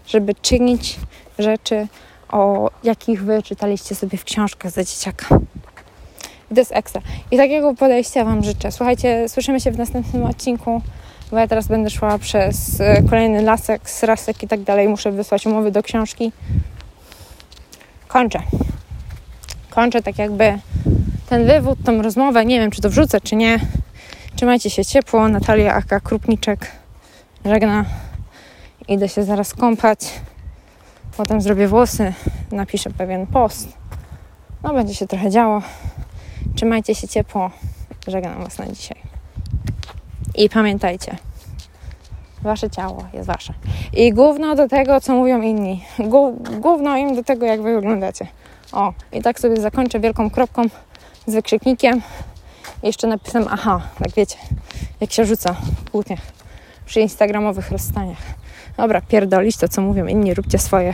żeby 0.08 0.36
czynić 0.36 1.00
rzeczy, 1.40 1.88
o 2.32 2.72
jakich 2.84 3.24
wy 3.24 3.44
czytaliście 3.44 3.96
sobie 3.96 4.18
w 4.18 4.24
książkach 4.24 4.72
za 4.72 4.84
dzieciaka. 4.84 5.40
I 6.52 6.56
to 6.56 6.62
jest 6.62 6.72
ekstra. 6.72 7.02
I 7.32 7.38
takiego 7.38 7.74
podejścia 7.74 8.26
Wam 8.26 8.44
życzę. 8.44 8.72
Słuchajcie, 8.72 9.30
słyszymy 9.30 9.60
się 9.60 9.72
w 9.72 9.78
następnym 9.78 10.26
odcinku 10.26 10.82
bo 11.32 11.38
ja 11.38 11.48
teraz 11.48 11.68
będę 11.68 11.90
szła 11.90 12.18
przez 12.18 12.82
e, 12.82 13.04
kolejny 13.10 13.42
lasek, 13.42 13.90
srasek 13.90 14.44
i 14.44 14.48
tak 14.48 14.62
dalej. 14.62 14.90
Muszę 14.90 15.12
wysłać 15.12 15.46
umowy 15.46 15.72
do 15.72 15.84
książki. 15.84 16.32
Kończę. 18.08 18.40
Kończę 19.70 20.02
tak 20.02 20.18
jakby 20.18 20.60
ten 21.30 21.46
wywód, 21.46 21.80
tą 21.86 22.02
rozmowę. 22.02 22.46
Nie 22.46 22.60
wiem, 22.60 22.72
czy 22.72 22.82
to 22.82 22.90
wrzucę, 22.90 23.22
czy 23.22 23.36
nie. 23.36 23.60
Trzymajcie 24.36 24.70
się 24.70 24.86
ciepło. 24.86 25.28
Natalia 25.28 25.74
Aka 25.74 26.00
Krupniczek 26.00 26.72
żegna. 27.46 27.86
Idę 28.88 29.10
się 29.10 29.24
zaraz 29.24 29.54
kąpać. 29.54 30.00
Potem 31.18 31.42
zrobię 31.42 31.68
włosy. 31.68 32.14
Napiszę 32.52 32.90
pewien 32.90 33.28
post. 33.28 33.68
No, 34.64 34.74
będzie 34.74 34.96
się 34.96 35.08
trochę 35.08 35.30
działo. 35.30 35.62
Trzymajcie 36.56 36.96
się 36.96 37.08
ciepło. 37.08 37.52
Żegnam 38.08 38.44
Was 38.44 38.58
na 38.58 38.68
dzisiaj. 38.68 38.98
I 40.36 40.50
pamiętajcie, 40.50 41.18
wasze 42.42 42.70
ciało 42.70 43.06
jest 43.14 43.28
wasze. 43.28 43.54
I 43.94 44.14
główno 44.14 44.56
do 44.56 44.68
tego, 44.68 45.02
co 45.02 45.14
mówią 45.14 45.42
inni. 45.42 45.84
Główno 46.60 46.98
im 46.98 47.16
do 47.16 47.24
tego, 47.24 47.46
jak 47.46 47.62
wy 47.62 47.76
wyglądacie. 47.76 48.28
O, 48.72 48.94
i 49.12 49.22
tak 49.22 49.40
sobie 49.40 49.62
zakończę 49.62 50.00
wielką 50.00 50.30
kropką 50.30 50.64
z 51.28 51.34
wykrzyknikiem. 51.34 52.02
Jeszcze 52.84 53.08
napisem 53.08 53.46
aha, 53.50 53.82
tak 54.00 54.14
wiecie, 54.14 54.38
jak 55.02 55.12
się 55.12 55.26
rzuca 55.26 55.54
w 55.54 55.96
przy 56.86 57.02
instagramowych 57.02 57.72
rozstaniach. 57.72 58.22
Dobra, 58.78 59.02
pierdolić 59.02 59.58
to, 59.58 59.68
co 59.68 59.82
mówią 59.82 60.08
inni, 60.08 60.34
róbcie 60.34 60.60
swoje. 60.60 60.94